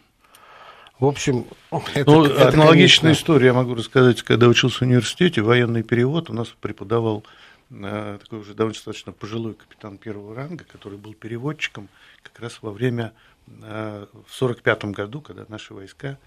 В 0.99 1.05
общем, 1.05 1.45
это, 1.93 2.11
ну, 2.11 2.25
это 2.25 2.49
аналогичная 2.49 3.11
конечно... 3.11 3.21
история, 3.23 3.47
я 3.47 3.53
могу 3.53 3.73
рассказать, 3.73 4.21
когда 4.21 4.47
учился 4.47 4.79
в 4.79 4.81
университете, 4.81 5.41
военный 5.41 5.81
перевод, 5.81 6.29
у 6.29 6.33
нас 6.33 6.49
преподавал 6.59 7.23
э, 7.69 8.19
такой 8.21 8.39
уже 8.39 8.53
довольно 8.53 8.73
достаточно 8.73 9.13
пожилой 9.13 9.53
капитан 9.53 9.97
первого 9.97 10.35
ранга, 10.35 10.65
который 10.65 10.97
был 10.97 11.13
переводчиком 11.13 11.87
как 12.21 12.41
раз 12.41 12.59
во 12.61 12.71
время, 12.71 13.13
э, 13.47 14.07
в 14.11 14.41
1945 14.41 14.85
году, 14.85 15.21
когда 15.21 15.45
наши 15.47 15.73
войска 15.73 16.17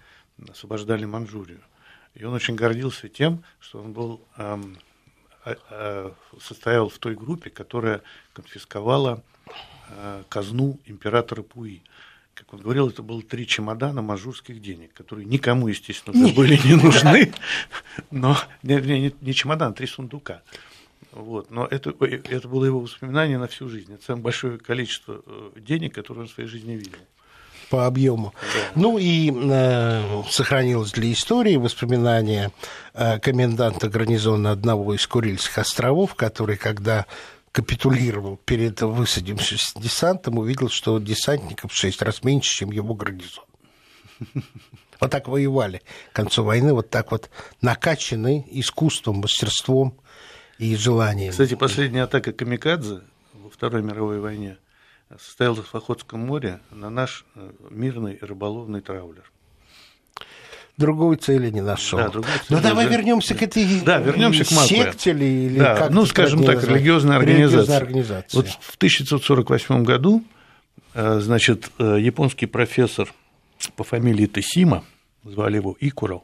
освобождали 0.49 1.05
Манчжурию. 1.05 1.61
И 2.15 2.23
он 2.23 2.33
очень 2.33 2.55
гордился 2.55 3.09
тем, 3.09 3.43
что 3.59 3.79
он 3.79 3.93
был 3.93 4.21
эм, 4.37 4.77
состоял 6.39 6.89
в 6.89 6.97
той 6.99 7.15
группе, 7.15 7.49
которая 7.49 8.01
конфисковала 8.33 9.21
а, 9.89 10.23
казну 10.29 10.79
императора 10.85 11.41
Пуи. 11.41 11.81
Как 12.33 12.51
он 12.53 12.61
говорил, 12.61 12.89
это 12.89 13.03
было 13.03 13.21
три 13.21 13.45
чемодана 13.45 14.01
мажурских 14.01 14.61
денег, 14.61 14.93
которые 14.93 15.25
никому, 15.25 15.67
естественно, 15.67 16.25
уже 16.25 16.33
были 16.33 16.59
не 16.65 16.75
нужны, 16.75 17.31
но 18.11 18.37
не, 18.63 18.75
не, 18.81 19.15
не 19.21 19.33
чемодан, 19.33 19.73
три 19.73 19.85
сундука. 19.85 20.41
Вот. 21.11 21.51
Но 21.51 21.67
это, 21.67 21.93
это 21.99 22.47
было 22.47 22.65
его 22.65 22.79
воспоминание 22.79 23.37
на 23.37 23.47
всю 23.47 23.69
жизнь. 23.69 23.93
Это 23.93 24.03
самое 24.03 24.23
большое 24.23 24.57
количество 24.57 25.21
э, 25.25 25.51
денег, 25.57 25.93
которые 25.93 26.23
он 26.23 26.27
в 26.27 26.31
своей 26.31 26.49
жизни 26.49 26.73
видел 26.73 26.99
по 27.73 27.87
объему. 27.87 28.35
Ну 28.75 28.99
и 28.99 29.31
э, 29.33 30.23
сохранилось 30.29 30.91
для 30.91 31.11
истории 31.11 31.55
воспоминание 31.55 32.51
э, 32.93 33.17
коменданта 33.17 33.89
гарнизона 33.89 34.51
одного 34.51 34.93
из 34.93 35.07
Курильских 35.07 35.57
островов, 35.57 36.13
который, 36.13 36.55
когда 36.55 37.07
капитулировал 37.51 38.37
перед 38.45 38.79
высадившимся 38.79 39.79
десантом, 39.79 40.37
увидел, 40.37 40.69
что 40.69 40.99
десантников 40.99 41.71
в 41.71 41.75
шесть 41.75 42.03
раз 42.03 42.23
меньше, 42.23 42.57
чем 42.57 42.71
его 42.71 42.93
гарнизон. 42.93 43.45
Вот 44.99 45.09
так 45.09 45.27
воевали 45.27 45.81
к 46.11 46.15
концу 46.15 46.43
войны, 46.43 46.73
вот 46.73 46.91
так 46.91 47.11
вот 47.11 47.31
накачаны 47.59 48.45
искусством, 48.51 49.17
мастерством 49.17 49.97
и 50.59 50.75
желанием. 50.75 51.31
Кстати, 51.31 51.55
последняя 51.55 52.03
атака 52.03 52.33
Камикадзе 52.33 53.01
во 53.33 53.49
Второй 53.49 53.81
мировой 53.81 54.19
войне 54.19 54.57
состоялась 55.19 55.65
в 55.65 55.75
Охотском 55.75 56.19
море 56.19 56.59
на 56.71 56.89
наш 56.89 57.25
э, 57.35 57.51
мирный 57.69 58.17
рыболовный 58.21 58.81
траулер. 58.81 59.29
Другой 60.77 61.17
цели 61.17 61.49
не 61.51 61.61
нашел. 61.61 61.99
Да, 61.99 62.09
другой 62.09 62.31
Ну 62.49 62.57
цели 62.57 62.67
давай 62.67 62.85
уже- 62.87 62.97
вернемся 62.97 63.35
к 63.35 63.43
этой 63.43 63.81
Да, 63.81 63.99
вернемся 63.99 64.43
к 64.43 64.51
Макве. 64.51 64.77
секте 64.85 65.13
ли, 65.13 65.45
или 65.45 65.59
Да, 65.59 65.75
как 65.77 65.91
ну, 65.91 66.05
скажем 66.07 66.43
так, 66.43 66.63
религиозная 66.63 67.19
Религиозная 67.19 67.59
организация. 67.77 67.77
организация. 67.77 68.37
Вот 68.41 68.47
в 68.49 68.75
1948 68.77 69.83
году, 69.83 70.23
э, 70.95 71.19
значит, 71.19 71.69
э, 71.77 71.97
японский 71.99 72.47
профессор 72.47 73.13
по 73.75 73.83
фамилии 73.83 74.25
Тесима, 74.25 74.83
звали 75.23 75.55
его 75.57 75.77
Икуро, 75.79 76.21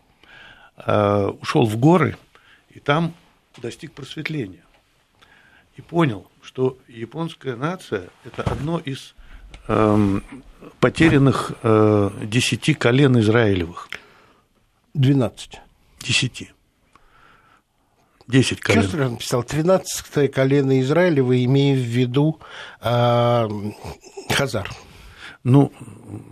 ушел 1.41 1.65
в 1.65 1.78
горы 1.78 2.17
и 2.69 2.80
там 2.80 3.13
достиг 3.58 3.91
просветления. 3.93 4.63
И 5.78 5.82
понял, 5.82 6.25
что 6.49 6.79
японская 6.88 7.55
нация– 7.55 8.09
это 8.25 8.41
одно 8.41 8.79
из 8.79 9.13
эм, 9.67 10.23
потерянных 10.79 11.51
э, 11.62 12.09
десяти 12.23 12.73
колен 12.73 13.19
Израилевых. 13.19 13.88
12. 14.95 15.62
Десяти. 15.99 16.49
Десять 18.27 18.62
колен. 18.62 18.81
Что 18.81 18.91
ты 18.97 19.09
написал? 19.09 19.43
13 19.43 20.31
колено 20.33 20.81
Израилева, 20.81 21.45
имея 21.45 21.75
в 21.75 21.85
виду 21.85 22.39
а, 22.81 23.47
Хазар. 24.31 24.71
Ну, 25.43 25.71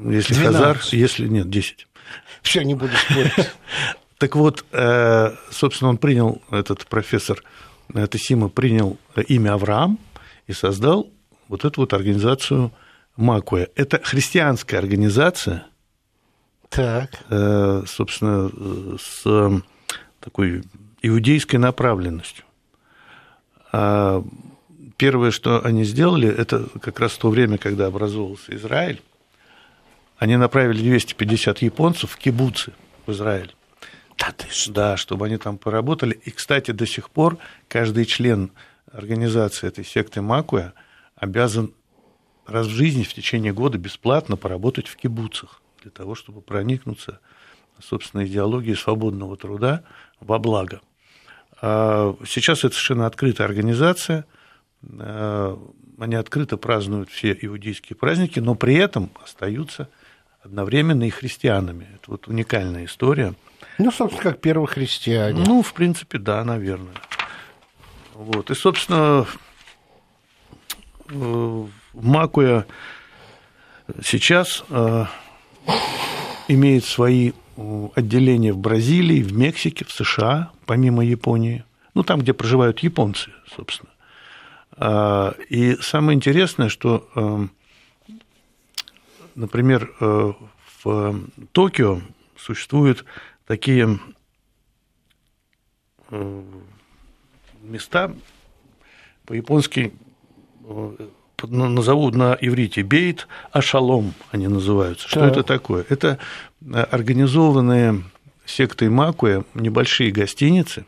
если 0.04 0.34
12. 0.34 0.44
Хазар, 0.44 0.82
если 0.94 1.28
нет, 1.28 1.48
10. 1.48 1.88
Все, 2.42 2.64
не 2.64 2.74
буду 2.74 2.94
спорить. 2.98 3.34
Так 4.18 4.36
вот, 4.36 4.66
э, 4.72 5.36
собственно, 5.52 5.92
он 5.92 6.00
принял, 6.00 6.42
этот 6.50 6.88
профессор 6.88 7.44
э, 7.94 8.08
Тесима 8.08 8.50
принял 8.50 8.98
имя 9.28 9.54
Авраам 9.54 10.00
и 10.48 10.54
создал 10.54 11.12
вот 11.48 11.66
эту 11.66 11.82
вот 11.82 11.94
организацию 11.94 12.72
Макуя. 13.16 13.68
Это 13.76 14.00
христианская 14.04 14.78
организация, 14.78 15.66
Так. 16.70 17.12
э, 17.30 17.84
собственно, 17.88 18.50
с 19.00 19.22
э, 19.26 19.60
такой 20.20 20.64
иудейской 21.02 21.60
направленностью. 21.60 22.44
А 23.72 24.24
Первое, 24.98 25.30
что 25.30 25.64
они 25.64 25.84
сделали, 25.84 26.28
это 26.28 26.68
как 26.82 27.00
раз 27.00 27.12
в 27.14 27.20
то 27.20 27.30
время, 27.30 27.60
когда 27.60 27.86
образовался 27.86 28.56
Израиль, 28.56 29.00
они 30.18 30.36
направили 30.38 30.80
250 30.80 31.62
японцев 31.62 32.12
в 32.12 32.18
кибуцы 32.18 32.74
в 33.06 33.12
Израиль. 33.12 33.56
Да 34.18 34.32
ты 34.36 34.48
что? 34.50 34.74
Да, 34.74 34.98
чтобы 34.98 35.28
они 35.28 35.38
там 35.38 35.60
поработали. 35.60 36.20
И, 36.26 36.32
кстати, 36.32 36.72
до 36.72 36.88
сих 36.88 37.12
пор 37.12 37.38
каждый 37.68 38.06
член 38.06 38.50
организации 38.92 39.68
этой 39.68 39.86
секты 39.86 40.22
Макуя 40.22 40.74
обязан 41.16 41.74
раз 42.46 42.68
в 42.68 42.72
жизни 42.72 43.04
в 43.04 43.14
течение 43.14 43.54
года 43.54 43.78
бесплатно 43.78 44.38
поработать 44.38 44.88
в 44.88 44.96
кибуцах 44.96 45.62
для 45.82 45.92
того, 45.92 46.16
чтобы 46.16 46.42
проникнуться, 46.42 47.20
собственно, 47.80 48.26
идеологией 48.26 48.76
свободного 48.76 49.38
труда 49.38 49.84
во 50.20 50.40
благо. 50.40 50.82
А 51.62 52.16
Сейчас 52.26 52.60
это 52.60 52.70
совершенно 52.74 53.06
открытая 53.08 53.48
организация, 53.48 54.26
А, 55.00 55.60
они 56.00 56.16
открыто 56.16 56.58
празднуют 56.58 57.10
все 57.10 57.38
иудейские 57.40 57.98
праздники, 57.98 58.40
но 58.40 58.56
при 58.56 58.76
этом 58.76 59.10
остаются 59.24 59.90
одновременно 60.44 61.04
и 61.06 61.10
христианами. 61.10 61.88
Это 61.96 62.12
вот 62.12 62.28
уникальная 62.28 62.86
история. 62.86 63.34
Ну, 63.80 63.92
собственно, 63.92 64.24
как 64.24 64.40
первохристиане. 64.40 65.44
Ну, 65.46 65.62
в 65.62 65.74
принципе, 65.74 66.20
да, 66.20 66.44
наверное. 66.44 66.94
Вот. 68.18 68.50
И, 68.50 68.56
собственно, 68.56 69.28
э, 71.08 71.68
Макуя 71.94 72.66
сейчас 74.04 74.64
э, 74.70 75.06
имеет 76.48 76.84
свои 76.84 77.34
э, 77.58 77.88
отделения 77.94 78.54
в 78.54 78.58
Бразилии, 78.58 79.22
в 79.22 79.34
Мексике, 79.34 79.86
в 79.86 79.92
США, 79.92 80.52
помимо 80.66 81.06
Японии. 81.06 81.64
Ну, 81.94 82.02
там, 82.02 82.22
где 82.22 82.34
проживают 82.34 82.80
японцы, 82.80 83.30
собственно. 83.56 83.92
А, 84.72 85.36
И 85.50 85.76
самое 85.76 86.16
интересное, 86.16 86.70
что, 86.70 87.50
например, 89.36 89.94
в 90.00 91.20
Токио 91.52 92.02
существуют 92.36 93.06
такие 93.46 94.00
места 97.68 98.12
по-японски 99.26 99.94
э, 100.64 101.08
назову 101.44 102.10
на 102.12 102.38
иврите 102.40 102.82
бейт, 102.82 103.28
а 103.52 103.62
шалом 103.62 104.14
они 104.32 104.48
называются. 104.48 105.08
Что 105.08 105.22
Так. 105.22 105.32
это 105.32 105.44
такое? 105.44 105.86
Это 105.90 106.18
э, 106.62 106.74
организованные 106.80 108.04
сектой 108.46 108.90
Макуя 108.90 109.44
небольшие 109.54 110.12
гостиницы, 110.12 110.86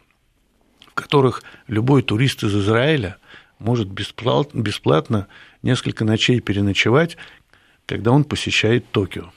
в 0.87 0.93
которых 0.93 1.43
любой 1.67 2.01
турист 2.01 2.43
из 2.43 2.55
Израиля 2.55 3.17
может 3.59 3.87
бесплат- 3.89 4.53
бесплатно 4.53 5.27
несколько 5.61 6.05
ночей 6.05 6.39
переночевать, 6.39 7.17
когда 7.85 8.11
он 8.11 8.23
посещает 8.23 8.89
Токио. 8.91 9.31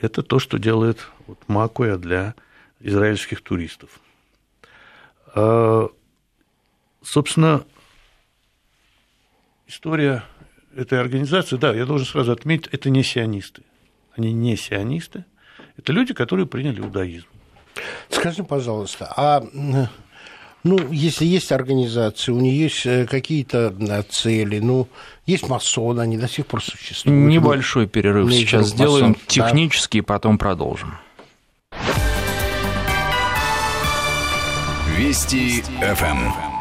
Это 0.00 0.22
то, 0.22 0.38
что 0.38 0.58
делает 0.58 1.06
вот 1.26 1.38
Макуя 1.48 1.96
для 1.96 2.34
израильских 2.80 3.40
туристов. 3.42 4.00
Собственно, 7.02 7.64
история 9.66 10.24
этой 10.74 11.00
организации, 11.00 11.56
да, 11.56 11.74
я 11.74 11.86
должен 11.86 12.06
сразу 12.06 12.32
отметить, 12.32 12.68
это 12.72 12.90
не 12.90 13.02
сионисты. 13.02 13.62
Они 14.16 14.32
не 14.32 14.56
сионисты, 14.56 15.24
это 15.76 15.92
люди, 15.92 16.14
которые 16.14 16.46
приняли 16.46 16.80
иудаизм. 16.80 17.26
Скажи, 18.10 18.44
пожалуйста, 18.44 19.12
а 19.16 19.42
ну, 20.64 20.78
если 20.92 21.24
есть 21.24 21.50
организация, 21.50 22.34
у 22.34 22.40
нее 22.40 22.56
есть 22.56 22.86
э, 22.86 23.06
какие-то 23.06 23.74
э, 23.80 24.02
цели, 24.08 24.60
ну, 24.60 24.88
есть 25.26 25.48
масоны, 25.48 26.02
они 26.02 26.16
до 26.16 26.28
сих 26.28 26.46
пор 26.46 26.62
существуют. 26.62 27.30
Небольшой 27.30 27.88
перерыв 27.88 28.26
ну, 28.26 28.32
сейчас 28.32 28.68
друг 28.68 28.76
сделаем, 28.76 29.08
масон, 29.08 29.22
да. 29.26 29.32
технический, 29.32 29.98
и 29.98 30.02
потом 30.02 30.38
продолжим. 30.38 30.98
Вести 34.96 35.62
ФМ. 35.80 36.51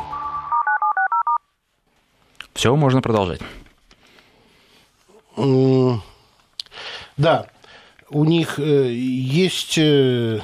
Все, 2.53 2.75
можно 2.75 3.01
продолжать. 3.01 3.41
Да, 7.17 7.47
у 8.09 8.25
них 8.25 8.59
э, 8.59 8.91
есть 8.91 9.77
э, 9.77 10.41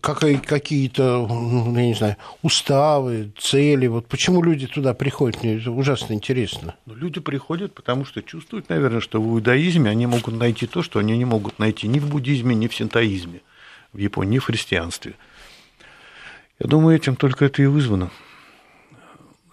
какие-то, 0.00 1.26
ну, 1.28 1.76
я 1.76 1.86
не 1.86 1.94
знаю, 1.94 2.16
уставы, 2.42 3.32
цели. 3.38 3.86
Вот 3.86 4.06
почему 4.06 4.42
люди 4.42 4.66
туда 4.66 4.94
приходят, 4.94 5.42
мне 5.42 5.56
это 5.56 5.70
ужасно 5.70 6.14
интересно. 6.14 6.76
Но 6.86 6.94
люди 6.94 7.20
приходят, 7.20 7.74
потому 7.74 8.04
что 8.04 8.22
чувствуют, 8.22 8.68
наверное, 8.68 9.00
что 9.00 9.20
в 9.20 9.26
иудаизме 9.26 9.90
они 9.90 10.06
могут 10.06 10.34
найти 10.34 10.66
то, 10.66 10.82
что 10.82 10.98
они 10.98 11.16
не 11.18 11.24
могут 11.24 11.58
найти 11.58 11.88
ни 11.88 11.98
в 11.98 12.08
буддизме, 12.08 12.54
ни 12.54 12.68
в 12.68 12.74
синтоизме 12.74 13.40
в 13.92 13.98
Японии, 13.98 14.34
ни 14.34 14.38
в 14.38 14.44
христианстве. 14.44 15.14
Я 16.58 16.68
думаю, 16.68 16.96
этим 16.96 17.16
только 17.16 17.46
это 17.46 17.62
и 17.62 17.66
вызвано. 17.66 18.10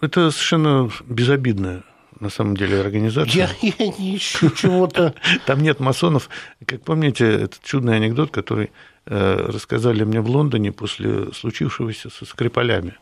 Это 0.00 0.30
совершенно 0.30 0.90
безобидная, 1.06 1.82
на 2.20 2.30
самом 2.30 2.56
деле, 2.56 2.80
организация. 2.80 3.48
Я, 3.60 3.72
я 3.78 3.88
не 3.98 4.16
ищу 4.16 4.50
чего-то. 4.50 5.14
Там 5.46 5.60
нет 5.62 5.80
масонов. 5.80 6.28
Как 6.64 6.82
помните, 6.82 7.24
этот 7.26 7.62
чудный 7.62 7.96
анекдот, 7.96 8.30
который 8.30 8.70
э, 9.06 9.46
рассказали 9.48 10.04
мне 10.04 10.20
в 10.20 10.28
Лондоне 10.28 10.72
после 10.72 11.32
случившегося 11.32 12.10
со 12.10 12.24
Скрипалями. 12.24 12.94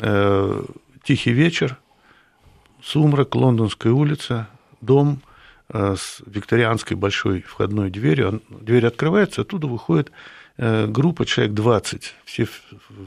Э, 0.00 0.62
Тихий 1.04 1.32
вечер, 1.32 1.78
сумрак, 2.82 3.34
Лондонская 3.34 3.92
улица, 3.92 4.48
дом 4.82 5.22
э, 5.70 5.96
с 5.98 6.20
викторианской 6.26 6.96
большой 6.96 7.40
входной 7.40 7.88
дверью. 7.90 8.42
Дверь 8.50 8.86
открывается, 8.86 9.40
оттуда 9.40 9.66
выходит 9.66 10.12
группа, 10.58 11.24
человек 11.24 11.54
20, 11.54 12.14
все 12.24 12.44
в, 12.44 12.62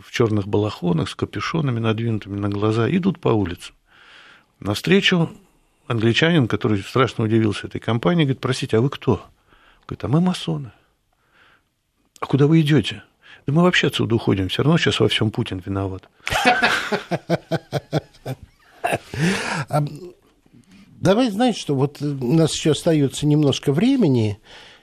в 0.07 0.11
черных 0.11 0.47
балахонах, 0.47 1.09
с 1.09 1.15
капюшонами 1.15 1.79
надвинутыми 1.79 2.39
на 2.39 2.49
глаза, 2.49 2.89
идут 2.89 3.19
по 3.19 3.29
улице. 3.29 3.73
Навстречу 4.59 5.29
англичанин, 5.87 6.47
который 6.47 6.79
страшно 6.81 7.25
удивился 7.25 7.67
этой 7.67 7.79
компании, 7.79 8.23
говорит, 8.23 8.39
простите, 8.39 8.77
а 8.77 8.81
вы 8.81 8.89
кто? 8.89 9.25
Говорит, 9.85 10.03
а 10.03 10.07
мы 10.07 10.21
масоны. 10.21 10.71
А 12.19 12.25
куда 12.25 12.47
вы 12.47 12.61
идете? 12.61 13.03
Да 13.45 13.53
мы 13.53 13.63
вообще 13.63 13.87
отсюда 13.87 14.15
уходим, 14.15 14.47
все 14.47 14.63
равно 14.63 14.77
сейчас 14.77 14.99
во 14.99 15.07
всем 15.07 15.31
Путин 15.31 15.61
виноват. 15.65 16.07
Давай, 21.01 21.31
знаешь 21.31 21.57
что, 21.57 21.75
вот 21.75 22.01
у 22.01 22.33
нас 22.33 22.53
еще 22.53 22.71
остается 22.71 23.25
немножко 23.25 23.73
времени, 23.73 24.39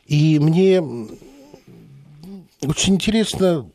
и 0.07 0.41
мне 0.41 0.83
очень 2.67 2.95
интересно 2.95 3.71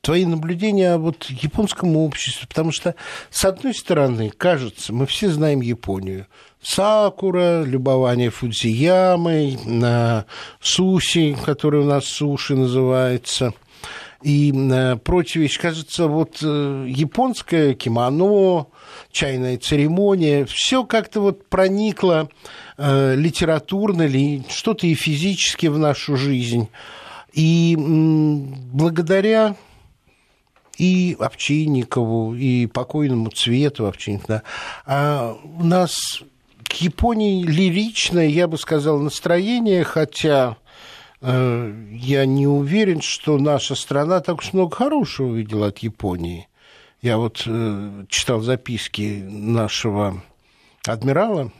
твои 0.00 0.24
наблюдения 0.24 0.94
о 0.94 0.98
вот 0.98 1.26
японском 1.26 1.96
обществе, 1.96 2.46
потому 2.48 2.72
что, 2.72 2.94
с 3.30 3.44
одной 3.44 3.74
стороны, 3.74 4.30
кажется, 4.30 4.92
мы 4.92 5.06
все 5.06 5.28
знаем 5.28 5.60
Японию. 5.60 6.26
Сакура, 6.62 7.62
любование 7.62 8.30
Фудзиямой, 8.30 9.58
на 9.64 10.26
суси, 10.60 11.36
который 11.44 11.80
у 11.80 11.84
нас 11.84 12.04
суши 12.04 12.54
называется, 12.54 13.54
и 14.22 14.52
э, 14.52 14.96
прочие 14.96 15.42
вещи. 15.42 15.58
Кажется, 15.58 16.06
вот 16.06 16.38
э, 16.42 16.86
японское 16.88 17.74
кимоно, 17.74 18.66
чайная 19.10 19.56
церемония, 19.56 20.44
все 20.44 20.84
как-то 20.84 21.20
вот 21.20 21.48
проникло 21.48 22.28
э, 22.76 23.14
литературно 23.16 24.02
или 24.02 24.42
что-то 24.50 24.86
и 24.86 24.94
физически 24.94 25.68
в 25.68 25.78
нашу 25.78 26.16
жизнь. 26.16 26.68
И 27.32 27.76
благодаря 28.72 29.56
и 30.78 31.16
Овчинникову, 31.18 32.34
и 32.34 32.66
покойному 32.66 33.30
Цвету 33.30 33.86
Овчинникову, 33.86 34.26
да, 34.28 34.42
а 34.86 35.36
у 35.58 35.62
нас 35.62 36.22
к 36.64 36.74
Японии 36.74 37.42
лиричное, 37.44 38.28
я 38.28 38.48
бы 38.48 38.56
сказал, 38.56 38.98
настроение, 38.98 39.84
хотя 39.84 40.56
э, 41.20 41.74
я 41.92 42.24
не 42.24 42.46
уверен, 42.46 43.00
что 43.00 43.36
наша 43.38 43.74
страна 43.74 44.20
так 44.20 44.38
уж 44.38 44.52
много 44.52 44.74
хорошего 44.74 45.28
увидела 45.28 45.66
от 45.66 45.78
Японии. 45.78 46.48
Я 47.02 47.18
вот 47.18 47.42
э, 47.46 48.04
читал 48.08 48.40
записки 48.40 49.22
нашего 49.28 50.22
адмирала, 50.86 51.50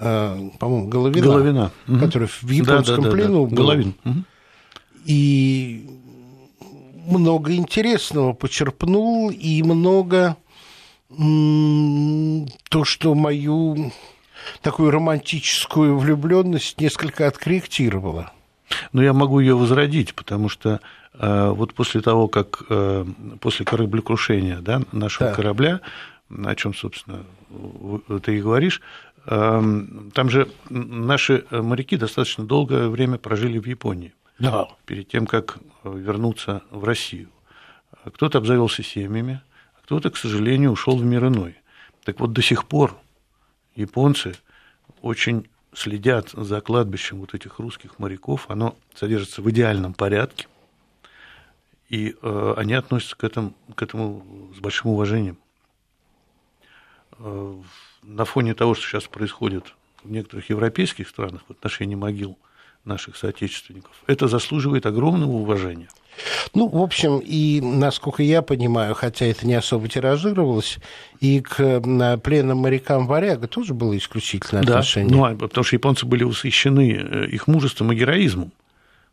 э, 0.00 0.50
по-моему, 0.58 0.88
Головина, 0.88 1.26
Головина. 1.26 1.70
который 2.00 2.28
в 2.28 2.50
японском 2.50 3.04
да, 3.04 3.10
да, 3.10 3.10
плену 3.10 3.44
да, 3.44 3.50
да. 3.50 3.56
был. 3.56 3.64
Головин. 3.64 3.94
Угу. 4.04 4.24
И 5.06 5.86
много 7.06 7.54
интересного 7.54 8.32
почерпнул, 8.32 9.30
и 9.30 9.62
много 9.62 10.36
то, 11.08 12.84
что 12.84 13.14
мою 13.14 13.92
такую 14.62 14.90
романтическую 14.90 15.96
влюбленность 15.98 16.80
несколько 16.80 17.28
откорректировало. 17.28 18.32
Но 18.92 19.02
я 19.02 19.12
могу 19.12 19.38
ее 19.38 19.54
возродить, 19.56 20.14
потому 20.14 20.48
что 20.48 20.80
э, 21.14 21.50
вот 21.50 21.74
после 21.74 22.00
того, 22.00 22.26
как 22.26 22.64
э, 22.68 23.04
после 23.40 23.64
кораблекрушения 23.64 24.58
да, 24.60 24.82
нашего 24.90 25.30
Да. 25.30 25.34
корабля, 25.36 25.80
о 26.44 26.54
чем, 26.56 26.74
собственно, 26.74 27.22
в- 27.48 28.18
ты 28.18 28.38
и 28.38 28.42
говоришь, 28.42 28.80
э, 29.26 29.62
там 30.12 30.30
же 30.30 30.48
наши 30.68 31.44
моряки 31.50 31.96
достаточно 31.96 32.44
долгое 32.44 32.88
время 32.88 33.18
прожили 33.18 33.58
в 33.60 33.66
Японии 33.68 34.12
Да. 34.38 34.68
перед 34.84 35.08
тем, 35.08 35.26
как 35.26 35.58
вернуться 35.84 36.62
в 36.70 36.84
Россию. 36.84 37.30
Кто-то 38.04 38.38
обзавелся 38.38 38.82
семьями, 38.82 39.40
а 39.74 39.82
кто-то, 39.82 40.10
к 40.10 40.16
сожалению, 40.16 40.72
ушел 40.72 40.96
в 40.96 41.04
мир 41.04 41.26
иной. 41.26 41.56
Так 42.04 42.20
вот, 42.20 42.32
до 42.32 42.42
сих 42.42 42.66
пор 42.66 42.96
японцы 43.74 44.34
очень 45.02 45.48
следят 45.72 46.30
за 46.30 46.60
кладбищем 46.60 47.18
вот 47.18 47.34
этих 47.34 47.58
русских 47.58 47.98
моряков. 47.98 48.48
Оно 48.48 48.76
содержится 48.94 49.42
в 49.42 49.50
идеальном 49.50 49.94
порядке, 49.94 50.48
и 51.88 52.16
э, 52.20 52.54
они 52.56 52.74
относятся 52.74 53.16
к 53.16 53.24
этому, 53.24 53.54
к 53.74 53.82
этому 53.82 54.50
с 54.56 54.60
большим 54.60 54.90
уважением. 54.90 55.38
Э, 57.18 57.56
на 58.02 58.24
фоне 58.24 58.54
того, 58.54 58.74
что 58.74 58.86
сейчас 58.86 59.04
происходит 59.04 59.74
в 60.02 60.10
некоторых 60.10 60.48
европейских 60.50 61.08
странах 61.08 61.42
в 61.48 61.50
отношении 61.50 61.94
могил 61.94 62.38
наших 62.86 63.16
соотечественников, 63.16 63.92
это 64.06 64.28
заслуживает 64.28 64.86
огромного 64.86 65.32
уважения. 65.32 65.88
Ну, 66.54 66.66
в 66.68 66.80
общем, 66.80 67.18
и, 67.18 67.60
насколько 67.60 68.22
я 68.22 68.40
понимаю, 68.40 68.94
хотя 68.94 69.26
это 69.26 69.46
не 69.46 69.52
особо 69.54 69.86
тиражировалось, 69.88 70.78
и 71.20 71.40
к 71.40 71.60
м, 71.60 72.18
пленным 72.20 72.58
морякам 72.58 73.06
варяга 73.06 73.48
тоже 73.48 73.74
было 73.74 73.94
исключительное 73.98 74.62
отношение. 74.62 75.14
ну, 75.14 75.24
а 75.26 75.34
потому 75.36 75.62
что 75.64 75.76
японцы 75.76 76.06
были 76.06 76.24
восхищены 76.24 76.92
э, 76.92 77.26
их 77.28 77.46
мужеством 77.48 77.92
и 77.92 77.96
героизмом. 77.96 78.50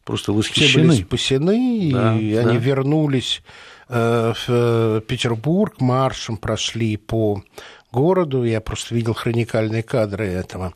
Просто 0.06 0.32
Все 0.32 0.38
восхищены. 0.38 0.88
были 0.90 1.02
спасены, 1.04 1.90
Да, 1.94 2.16
и 2.18 2.34
да. 2.36 2.40
они 2.42 2.58
вернулись 2.58 3.42
э, 3.90 4.34
в 4.36 4.46
э, 4.48 5.02
Петербург, 5.08 5.82
маршем 5.82 6.38
прошли 6.38 6.96
по 6.98 7.44
городу, 7.94 8.44
я 8.44 8.60
просто 8.60 8.96
видел 8.96 9.14
хроникальные 9.14 9.84
кадры 9.84 10.28
этого. 10.28 10.74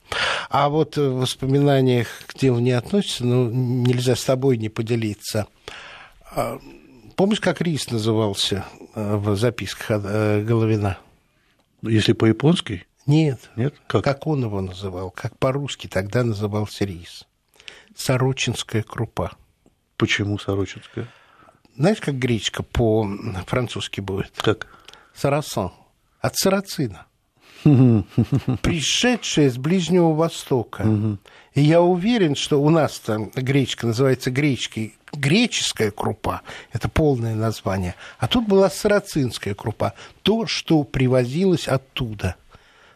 А 0.49 0.69
вот 0.69 0.95
в 0.95 1.19
воспоминаниях 1.19 2.08
к 2.27 2.38
делу 2.38 2.60
не 2.60 2.71
относится, 2.71 3.25
ну, 3.25 3.49
нельзя 3.49 4.15
с 4.15 4.23
тобой 4.23 4.58
не 4.58 4.69
поделиться. 4.69 5.47
А, 6.32 6.60
Помнишь, 7.17 7.41
как 7.41 7.62
рис 7.62 7.89
назывался 7.89 8.63
э, 8.93 9.15
в 9.15 9.36
записках 9.36 9.88
э, 9.89 10.43
Головина? 10.43 10.99
Если 11.82 12.13
по-японски, 12.13 12.86
Нет. 13.08 13.49
нет? 13.56 13.73
Как? 13.88 14.03
Как 14.03 14.27
он 14.27 14.43
его 14.43 14.62
называл? 14.62 15.10
Как 15.10 15.36
по-русски 15.39 15.88
тогда 15.88 16.23
назывался 16.23 16.86
рис? 16.86 17.25
Сорочинская 17.95 18.84
крупа. 18.84 19.32
Почему 19.97 20.38
Сорочинская? 20.38 21.08
Знаешь, 21.75 21.99
как 22.01 22.19
гречка 22.19 22.62
по-французски 22.62 23.99
будет? 23.99 24.34
Как? 24.38 24.67
Сарасан. 25.15 25.71
От 26.19 26.36
сарацина. 26.36 27.06
Пришедшая 27.63 29.49
с 29.49 29.58
Ближнего 29.58 30.13
Востока. 30.13 31.17
И 31.53 31.62
я 31.62 31.82
уверен, 31.82 32.36
что 32.36 32.62
у 32.62 32.69
нас 32.69 32.99
там 32.99 33.32
гречка 33.36 33.88
называется 33.88 34.32
гречкой. 34.32 34.95
Греческая 35.13 35.91
крупа– 35.91 36.41
это 36.73 36.89
полное 36.89 37.34
название. 37.34 37.95
А 38.19 38.27
тут 38.27 38.47
была 38.47 38.69
сарацинская 38.69 39.56
крупа. 39.56 39.93
То, 40.21 40.45
что 40.47 40.84
привозилось 40.84 41.67
оттуда, 41.67 42.36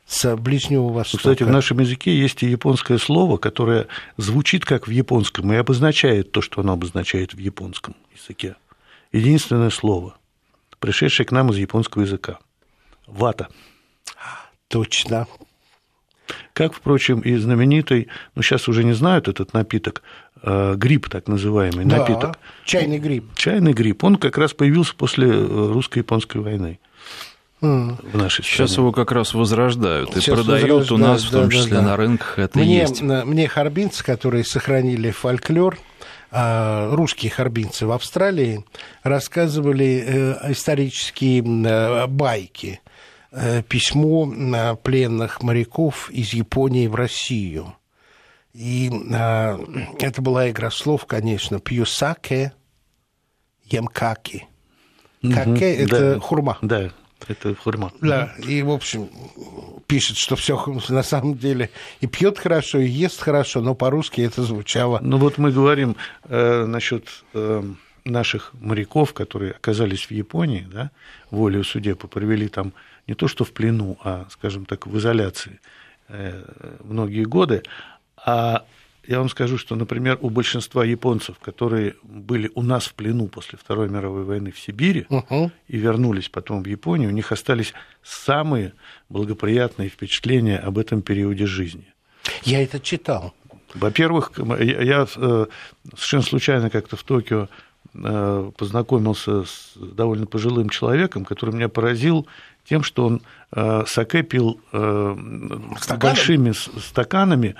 с 0.05 0.35
Ближнего 0.35 0.89
Востока. 0.89 1.17
Кстати, 1.19 1.43
в 1.43 1.49
нашем 1.49 1.79
языке 1.79 2.15
есть 2.15 2.43
и 2.43 2.49
японское 2.49 2.97
слово, 2.97 3.37
которое 3.37 3.87
звучит 4.17 4.65
как 4.65 4.87
в 4.87 4.91
японском 4.91 5.51
и 5.53 5.55
обозначает 5.55 6.33
то, 6.33 6.41
что 6.41 6.61
оно 6.61 6.73
обозначает 6.73 7.33
в 7.33 7.37
японском 7.37 7.95
языке. 8.13 8.55
Единственное 9.13 9.69
слово, 9.69 10.17
пришедшее 10.79 11.25
к 11.25 11.31
нам 11.31 11.49
из 11.51 11.57
японского 11.57 12.01
языка. 12.01 12.39
Вата. 13.11 13.47
Точно. 14.67 15.27
Как, 16.53 16.73
впрочем, 16.73 17.19
и 17.19 17.35
знаменитый, 17.35 18.07
ну, 18.35 18.41
сейчас 18.41 18.67
уже 18.69 18.83
не 18.83 18.93
знают 18.93 19.27
этот 19.27 19.53
напиток, 19.53 20.01
э, 20.41 20.75
гриб 20.77 21.09
так 21.09 21.27
называемый, 21.27 21.85
Да, 21.85 21.97
напиток. 21.97 22.39
чайный 22.63 22.99
гриб. 22.99 23.25
Чайный 23.35 23.73
гриб, 23.73 24.03
он 24.03 24.15
как 24.15 24.37
раз 24.37 24.53
появился 24.53 24.95
после 24.95 25.27
э, 25.29 25.71
русско-японской 25.71 26.37
войны 26.37 26.79
в 27.59 28.17
нашей 28.17 28.43
Сейчас 28.43 28.71
стране. 28.71 28.85
его 28.87 28.91
как 28.91 29.11
раз 29.11 29.35
возрождают 29.35 30.17
и 30.17 30.19
Сейчас 30.21 30.39
продают 30.39 30.91
у 30.91 30.97
нас, 30.97 31.23
возрождают, 31.23 31.23
в 31.23 31.29
том 31.31 31.49
да, 31.49 31.55
числе 31.55 31.75
да, 31.75 31.81
да. 31.81 31.87
на 31.89 31.95
рынках, 31.97 32.39
это 32.39 32.57
мне, 32.59 32.77
есть. 32.79 33.01
на- 33.03 33.23
мне 33.23 33.47
харбинцы, 33.47 34.03
которые 34.03 34.43
сохранили 34.45 35.11
фольклор, 35.11 35.77
русские 36.31 37.29
харбинцы 37.31 37.85
в 37.85 37.91
Австралии, 37.91 38.65
рассказывали 39.03 40.03
э, 40.43 40.51
исторические 40.53 41.43
э, 41.43 42.07
байки, 42.07 42.79
э, 42.85 42.90
письмо 43.67 44.31
э, 44.33 44.75
пленных 44.75 45.41
моряков 45.41 46.09
из 46.09 46.33
Японии 46.33 46.87
в 46.87 46.95
Россию. 46.95 47.75
И 48.53 48.89
э, 48.91 49.57
это 49.99 50.21
была 50.21 50.49
игра 50.49 50.69
слов, 50.71 51.05
конечно, 51.05 51.59
пью 51.59 51.85
саке, 51.85 52.53
ем 53.65 53.87
каки. 53.87 54.45
Каке– 55.21 55.75
это 55.77 56.15
Да. 56.15 56.19
хурма. 56.19 56.57
Да, 56.61 56.91
это 57.27 57.55
хурма. 57.55 57.93
Да, 58.01 58.33
и, 58.39 58.61
в 58.63 58.71
общем, 58.71 59.09
пишет, 59.87 60.17
что 60.17 60.35
все 60.35 60.61
на 60.89 61.03
самом 61.03 61.37
деле 61.37 61.69
и 62.01 62.07
пьет 62.07 62.37
хорошо, 62.37 62.79
и 62.79 62.87
ест 62.87 63.21
хорошо, 63.21 63.61
но 63.61 63.75
по-русски 63.75 64.21
это 64.21 64.43
звучало. 64.43 64.99
Ну 65.01 65.17
вот 65.17 65.37
мы 65.37 65.51
говорим 65.51 65.95
э, 66.25 66.65
насчет 66.65 67.07
э, 67.33 67.63
наших 68.03 68.51
моряков, 68.59 69.13
которые 69.13 69.51
оказались 69.51 70.05
в 70.07 70.11
Японии, 70.11 70.67
да, 70.71 70.91
волею 71.29 71.63
судеб, 71.63 72.03
и 72.03 72.07
провели 72.07 72.47
там 72.47 72.73
не 73.11 73.15
то 73.15 73.27
что 73.27 73.43
в 73.43 73.51
плену, 73.51 73.97
а, 74.05 74.25
скажем 74.29 74.63
так, 74.65 74.87
в 74.87 74.97
изоляции 74.97 75.59
э, 76.07 76.43
многие 76.81 77.25
годы. 77.25 77.63
А 78.15 78.63
я 79.05 79.19
вам 79.19 79.27
скажу, 79.27 79.57
что, 79.57 79.75
например, 79.75 80.17
у 80.21 80.29
большинства 80.29 80.85
японцев, 80.85 81.37
которые 81.39 81.95
были 82.03 82.49
у 82.55 82.61
нас 82.61 82.85
в 82.85 82.93
плену 82.93 83.27
после 83.27 83.57
Второй 83.57 83.89
мировой 83.89 84.23
войны 84.23 84.51
в 84.51 84.59
Сибири 84.59 85.07
Мгм. 85.09 85.51
и 85.67 85.77
вернулись 85.77 86.29
потом 86.29 86.63
в 86.63 86.67
Японию, 86.67 87.09
у 87.09 87.13
них 87.13 87.33
остались 87.33 87.73
самые 88.01 88.71
благоприятные 89.09 89.89
впечатления 89.89 90.57
об 90.57 90.77
этом 90.77 91.01
периоде 91.01 91.45
жизни. 91.45 91.93
Я 92.43 92.63
это 92.63 92.79
читал. 92.79 93.33
Во-первых, 93.73 94.31
я 94.37 95.05
э, 95.17 95.45
совершенно 95.95 96.23
случайно 96.23 96.69
как-то 96.69 96.95
в 96.95 97.03
Токио 97.03 97.49
познакомился 97.93 99.43
с 99.43 99.73
довольно 99.75 100.25
пожилым 100.25 100.69
человеком, 100.69 101.25
который 101.25 101.53
меня 101.53 101.67
поразил 101.67 102.25
тем, 102.65 102.83
что 102.83 103.05
он 103.05 103.21
э, 103.51 103.83
саке 103.87 104.23
пил 104.23 104.59
э, 104.71 105.15
Стаканом? 105.79 105.99
большими 105.99 106.51
стаканами 106.51 107.55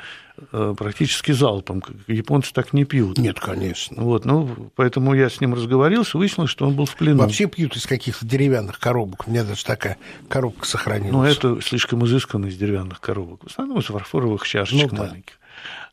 э, 0.52 0.76
практически 0.78 1.32
залпом. 1.32 1.84
Японцы 2.08 2.54
так 2.54 2.72
не 2.72 2.86
пьют. 2.86 3.18
Нет, 3.18 3.40
конечно. 3.40 4.02
Вот, 4.02 4.26
ну, 4.26 4.72
поэтому 4.76 5.14
я 5.14 5.30
с 5.30 5.42
ним 5.42 5.54
разговорился, 5.54 6.18
выяснилось, 6.18 6.52
что 6.52 6.68
он 6.68 6.76
был 6.76 6.86
в 6.86 6.96
плену. 6.96 7.20
Вообще 7.24 7.48
пьют 7.48 7.76
из 7.76 7.86
каких-то 7.86 8.26
деревянных 8.26 8.80
коробок. 8.80 9.28
У 9.28 9.32
меня 9.32 9.44
даже 9.44 9.66
такая 9.66 9.98
коробка 10.30 10.66
сохранилась. 10.66 11.14
Ну, 11.14 11.24
это 11.24 11.62
слишком 11.62 12.06
изысканно 12.06 12.46
из 12.46 12.58
деревянных 12.58 13.02
коробок. 13.02 13.44
В 13.44 13.48
основном 13.48 13.80
из 13.80 13.86
фарфоровых 13.86 14.48
чашечек 14.48 14.92
Ну 14.92 14.98
да. 14.98 15.04
маленьких. 15.04 15.40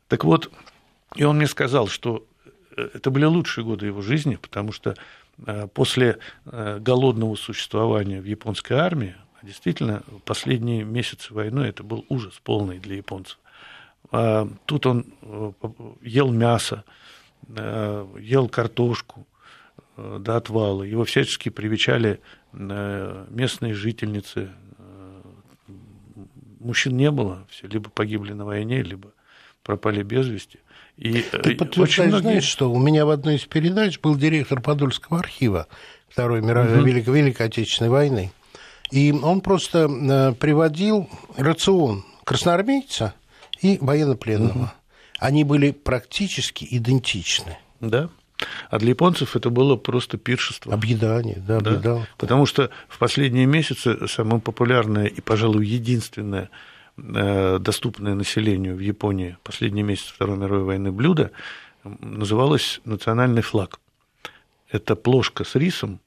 Так 0.06 0.24
вот, 0.24 0.50
и 1.16 1.24
он 1.24 1.36
мне 1.38 1.46
сказал, 1.46 1.88
что 1.88 2.24
э, 2.37 2.37
это 2.78 3.10
были 3.10 3.24
лучшие 3.24 3.64
годы 3.64 3.86
его 3.86 4.02
жизни, 4.02 4.36
потому 4.36 4.72
что 4.72 4.94
э, 5.46 5.66
после 5.68 6.18
э, 6.46 6.78
голодного 6.78 7.34
существования 7.36 8.20
в 8.20 8.24
японской 8.24 8.74
армии, 8.74 9.16
действительно, 9.42 10.02
последние 10.24 10.84
месяцы 10.84 11.34
войны 11.34 11.62
это 11.62 11.82
был 11.82 12.04
ужас 12.08 12.40
полный 12.42 12.78
для 12.78 12.96
японцев. 12.96 13.38
А 14.10 14.48
Тут 14.66 14.86
он 14.86 15.06
э, 15.22 15.52
ел 16.02 16.30
мясо, 16.30 16.84
ел 17.48 18.48
картошку 18.48 19.26
до 19.96 20.36
отвала. 20.36 20.82
Его 20.82 21.04
всячески 21.04 21.48
привечали 21.48 22.20
местные 22.52 23.72
жительницы. 23.72 24.50
Мужчин 26.60 26.96
не 26.96 27.10
было, 27.10 27.46
все 27.48 27.68
либо 27.68 27.88
погибли 27.88 28.32
на 28.32 28.44
войне, 28.44 28.82
либо 28.82 29.12
пропали 29.62 30.02
без 30.02 30.26
вести. 30.26 30.60
И 30.98 31.18
э, 31.20 31.22
Ты 31.30 31.38
очень 31.38 31.56
подтверждаешь, 31.56 32.10
многие- 32.10 32.22
знаешь, 32.22 32.44
что 32.44 32.70
у 32.72 32.78
меня 32.78 33.06
в 33.06 33.10
одной 33.10 33.36
из 33.36 33.44
передач 33.44 33.98
был 34.00 34.16
директор 34.16 34.60
Подольского 34.60 35.20
архива 35.20 35.66
Второй 36.08 36.42
мировой 36.42 36.82
Великой, 36.84 37.14
Великой 37.14 37.46
Отечественной 37.46 37.90
войны. 37.90 38.32
И 38.90 39.12
он 39.12 39.40
просто 39.40 39.88
э, 39.88 40.32
приводил 40.34 41.08
рацион 41.36 42.04
красноармейца 42.24 43.14
и 43.60 43.78
военнопленного. 43.80 44.72
Они 45.18 45.44
были 45.44 45.70
практически 45.72 46.66
идентичны. 46.70 47.58
Да. 47.80 48.08
А 48.70 48.78
для 48.78 48.90
японцев 48.90 49.34
это 49.34 49.50
было 49.50 49.76
просто 49.76 50.16
пиршество. 50.16 50.72
Объедание, 50.72 51.36
да, 51.46 51.60
Да, 51.60 51.70
объедал. 51.72 52.06
Потому 52.18 52.46
что 52.46 52.70
в 52.88 52.98
последние 52.98 53.46
месяцы 53.46 54.06
самое 54.08 54.40
популярное 54.40 55.06
и, 55.06 55.20
пожалуй, 55.20 55.66
единственное 55.66 56.44
э, 56.44 56.48
доступное 56.98 58.14
населению 58.14 58.74
в 58.76 58.80
Японии 58.80 59.36
последний 59.44 59.82
месяц 59.82 60.06
Второй 60.06 60.36
мировой 60.36 60.64
войны 60.64 60.90
блюдо 60.92 61.30
называлось 61.84 62.80
национальный 62.84 63.42
флаг. 63.42 63.78
Это 64.70 64.96
плошка 64.96 65.44
с 65.44 65.54
рисом, 65.54 66.00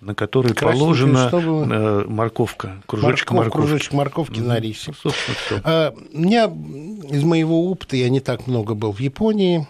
на 0.00 0.14
которой 0.14 0.54
положена 0.54 1.28
что 1.28 1.40
было? 1.40 1.64
э, 1.64 2.04
морковка, 2.06 2.82
кружочек 2.86 3.30
Морков- 3.30 3.34
морковки. 3.36 3.56
кружочек 3.56 3.92
морковки 3.94 4.40
на 4.40 4.60
рисе. 4.60 4.92
Собственно. 5.02 5.60
А, 5.64 5.94
У 6.12 6.18
меня 6.20 6.44
из 6.44 7.24
моего 7.24 7.70
опыта, 7.70 7.96
я 7.96 8.08
не 8.10 8.20
так 8.20 8.46
много 8.46 8.74
был 8.74 8.92
в 8.92 9.00
Японии, 9.00 9.66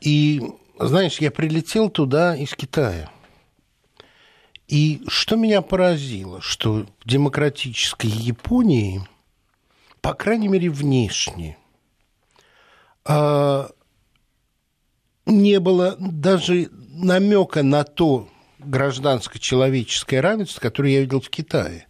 и, 0.00 0.42
знаешь, 0.78 1.18
я 1.18 1.30
прилетел 1.30 1.90
туда 1.90 2.36
из 2.36 2.54
Китая. 2.54 3.10
И 4.66 5.02
что 5.08 5.36
меня 5.36 5.60
поразило, 5.62 6.40
что 6.40 6.86
в 7.00 7.08
демократической 7.08 8.06
Японии, 8.06 9.06
по 10.00 10.14
крайней 10.14 10.48
мере, 10.48 10.70
внешне, 10.70 11.58
а, 13.04 13.70
не 15.26 15.60
было 15.60 15.96
даже 15.98 16.70
намека 16.72 17.62
на 17.62 17.84
то 17.84 18.28
гражданско-человеческое 18.58 20.20
равенство, 20.20 20.60
которое 20.60 20.94
я 20.94 21.00
видел 21.00 21.20
в 21.20 21.28
Китае. 21.28 21.86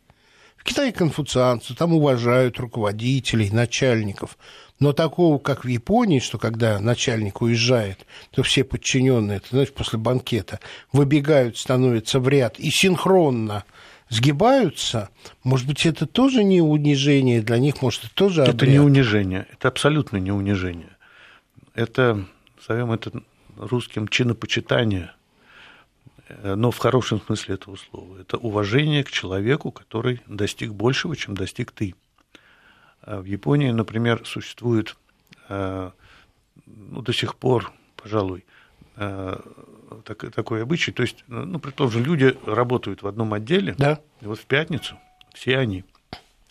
В 0.65 0.67
Китае 0.67 0.93
конфуцианцы, 0.93 1.75
там 1.75 1.93
уважают 1.93 2.59
руководителей, 2.59 3.51
начальников. 3.51 4.39
Но 4.81 4.95
такого, 4.95 5.39
как 5.39 5.65
в 5.65 5.69
Японии, 5.69 6.21
что 6.21 6.39
когда 6.39 6.81
начальник 6.81 7.43
уезжает, 7.43 8.07
то 8.31 8.43
все 8.43 8.65
подчиненные, 8.65 9.41
ты 9.41 9.49
знаешь, 9.51 9.73
после 9.73 9.99
банкета 9.99 10.61
выбегают, 10.91 11.59
становятся 11.59 12.19
в 12.19 12.29
ряд 12.29 12.59
и 12.59 12.71
синхронно 12.71 13.65
сгибаются, 14.09 15.11
может 15.43 15.67
быть, 15.67 15.85
это 15.85 16.07
тоже 16.07 16.43
не 16.43 16.63
унижение 16.63 17.43
для 17.43 17.59
них, 17.59 17.83
может, 17.83 18.05
это 18.05 18.15
тоже 18.15 18.43
Это 18.43 18.67
не 18.67 18.77
обряд. 18.77 18.85
унижение, 18.87 19.47
это 19.53 19.69
абсолютно 19.69 20.17
не 20.17 20.33
унижение. 20.33 20.97
Это, 21.75 22.25
назовем 22.57 22.91
это 22.93 23.13
русским 23.59 24.09
чинопочитание, 24.09 25.13
но 26.29 26.71
в 26.71 26.79
хорошем 26.79 27.21
смысле 27.21 27.55
этого 27.57 27.77
слова. 27.77 28.19
Это 28.19 28.37
уважение 28.39 29.05
к 29.05 29.11
человеку, 29.11 29.71
который 29.71 30.21
достиг 30.27 30.73
большего, 30.73 31.17
чем 31.17 31.35
достиг 31.37 31.71
ты. 31.73 31.95
А 33.03 33.21
В 33.21 33.25
Японии, 33.27 33.71
например, 33.71 34.25
существует 34.27 34.97
э, 35.49 35.91
ну, 36.67 37.03
до 37.03 37.13
сих 37.13 37.37
пор, 37.37 37.73
пожалуй, 37.97 38.45
э, 38.97 39.39
так- 40.05 40.33
такой 40.33 40.63
обычай. 40.63 40.93
То 40.93 41.03
есть, 41.03 41.25
ну, 41.29 41.59
предположим, 41.59 42.05
люди 42.05 42.35
работают 42.47 43.03
в 43.03 43.07
одном 43.07 43.35
отделе, 43.35 43.75
Да. 43.77 44.01
и 44.23 44.27
вот 44.27 44.39
в 44.39 44.47
пятницу 44.47 44.99
все 45.35 45.59
они, 45.59 45.85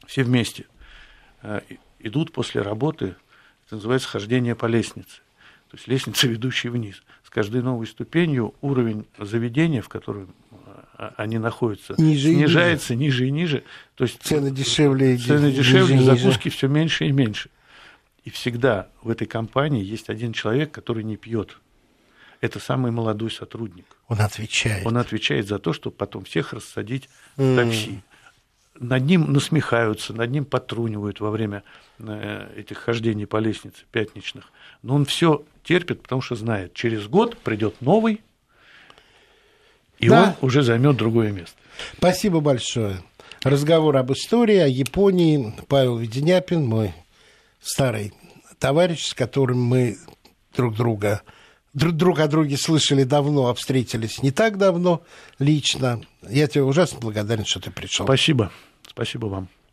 все 0.06 0.24
вместе 0.24 0.66
э, 1.42 1.62
идут 2.00 2.32
после 2.32 2.62
работы, 2.62 3.16
это 3.66 3.76
называется 3.76 4.08
хождение 4.10 4.56
по 4.56 4.68
лестнице. 4.68 5.22
То 5.70 5.78
есть 5.78 5.88
лестница, 5.88 6.28
ведущая 6.28 6.70
вниз. 6.70 7.02
Каждой 7.34 7.64
новой 7.64 7.88
ступенью 7.88 8.54
уровень 8.62 9.08
заведения, 9.18 9.82
в 9.82 9.90
котором 9.90 10.36
э, 11.00 11.10
они 11.18 11.40
находятся, 11.40 11.96
Ниже 11.98 12.30
и 12.30 12.36
снижается 12.36 12.94
ниже 12.94 13.28
и 13.28 13.32
ниже. 13.32 13.64
То 13.96 14.04
есть 14.04 14.22
Цены 14.22 14.52
дешевле. 14.52 15.18
цены 15.18 15.48
ниже, 15.48 15.58
дешевле, 15.58 15.96
ниже. 15.96 16.06
закуски 16.06 16.50
все 16.50 16.68
меньше 16.68 17.08
и 17.08 17.12
меньше. 17.12 17.50
И 18.24 18.30
всегда 18.30 18.88
в 19.02 19.10
этой 19.10 19.26
компании 19.26 19.84
есть 19.84 20.10
один 20.10 20.32
человек, 20.32 20.72
который 20.72 21.04
не 21.04 21.18
пьет. 21.18 21.58
Это 22.40 22.60
самый 22.60 22.92
молодой 22.92 23.32
сотрудник. 23.32 23.86
Он 24.08 24.22
отвечает. 24.22 24.86
Он 24.86 24.98
отвечает 24.98 25.48
за 25.48 25.58
то, 25.58 25.74
чтобы 25.74 25.96
потом 25.96 26.26
всех 26.26 26.54
рассадить 26.54 27.10
в 27.36 27.56
такси. 27.56 28.02
Над 28.80 29.04
ним 29.04 29.32
насмехаются, 29.32 30.14
над 30.14 30.32
ним 30.32 30.46
потрунивают 30.46 31.20
во 31.20 31.30
время 31.30 31.64
э, 32.00 32.54
этих 32.58 32.80
хождений 32.80 33.26
по 33.28 33.38
лестнице 33.38 33.84
пятничных. 33.92 34.52
Но 34.82 34.96
он 34.96 35.06
все 35.06 35.44
терпит, 35.64 36.02
потому 36.02 36.22
что 36.22 36.36
знает, 36.36 36.74
через 36.74 37.08
год 37.08 37.38
придет 37.38 37.82
новый, 37.82 38.22
и 40.00 40.10
Да. 40.10 40.36
он 40.42 40.48
уже 40.48 40.64
займет 40.64 40.98
другое 40.98 41.32
место. 41.32 41.56
Спасибо 41.98 42.40
большое. 42.40 42.98
Разговор 43.44 43.96
об 43.98 44.12
истории, 44.12 44.58
о 44.58 44.68
Японии. 44.68 45.54
Павел 45.68 45.98
Веденяпин, 45.98 46.66
мой 46.66 46.94
старый 47.62 48.14
товарищ, 48.60 49.06
с 49.08 49.14
которым 49.14 49.62
мы 49.62 49.98
друг 50.56 50.76
друга 50.76 51.22
друг, 51.22 51.34
друг 51.74 52.20
о 52.20 52.28
друге 52.28 52.58
слышали 52.58 53.04
давно, 53.04 53.48
а 53.48 53.54
встретились 53.54 54.22
не 54.22 54.32
так 54.32 54.58
давно 54.58 55.02
лично. 55.40 56.02
Я 56.28 56.48
тебе 56.48 56.64
ужасно 56.64 57.00
благодарен, 57.00 57.46
что 57.46 57.60
ты 57.60 57.72
пришел. 57.72 58.06
Спасибо. 58.06 58.52
Спасибо 58.88 59.28
вам. 59.28 59.50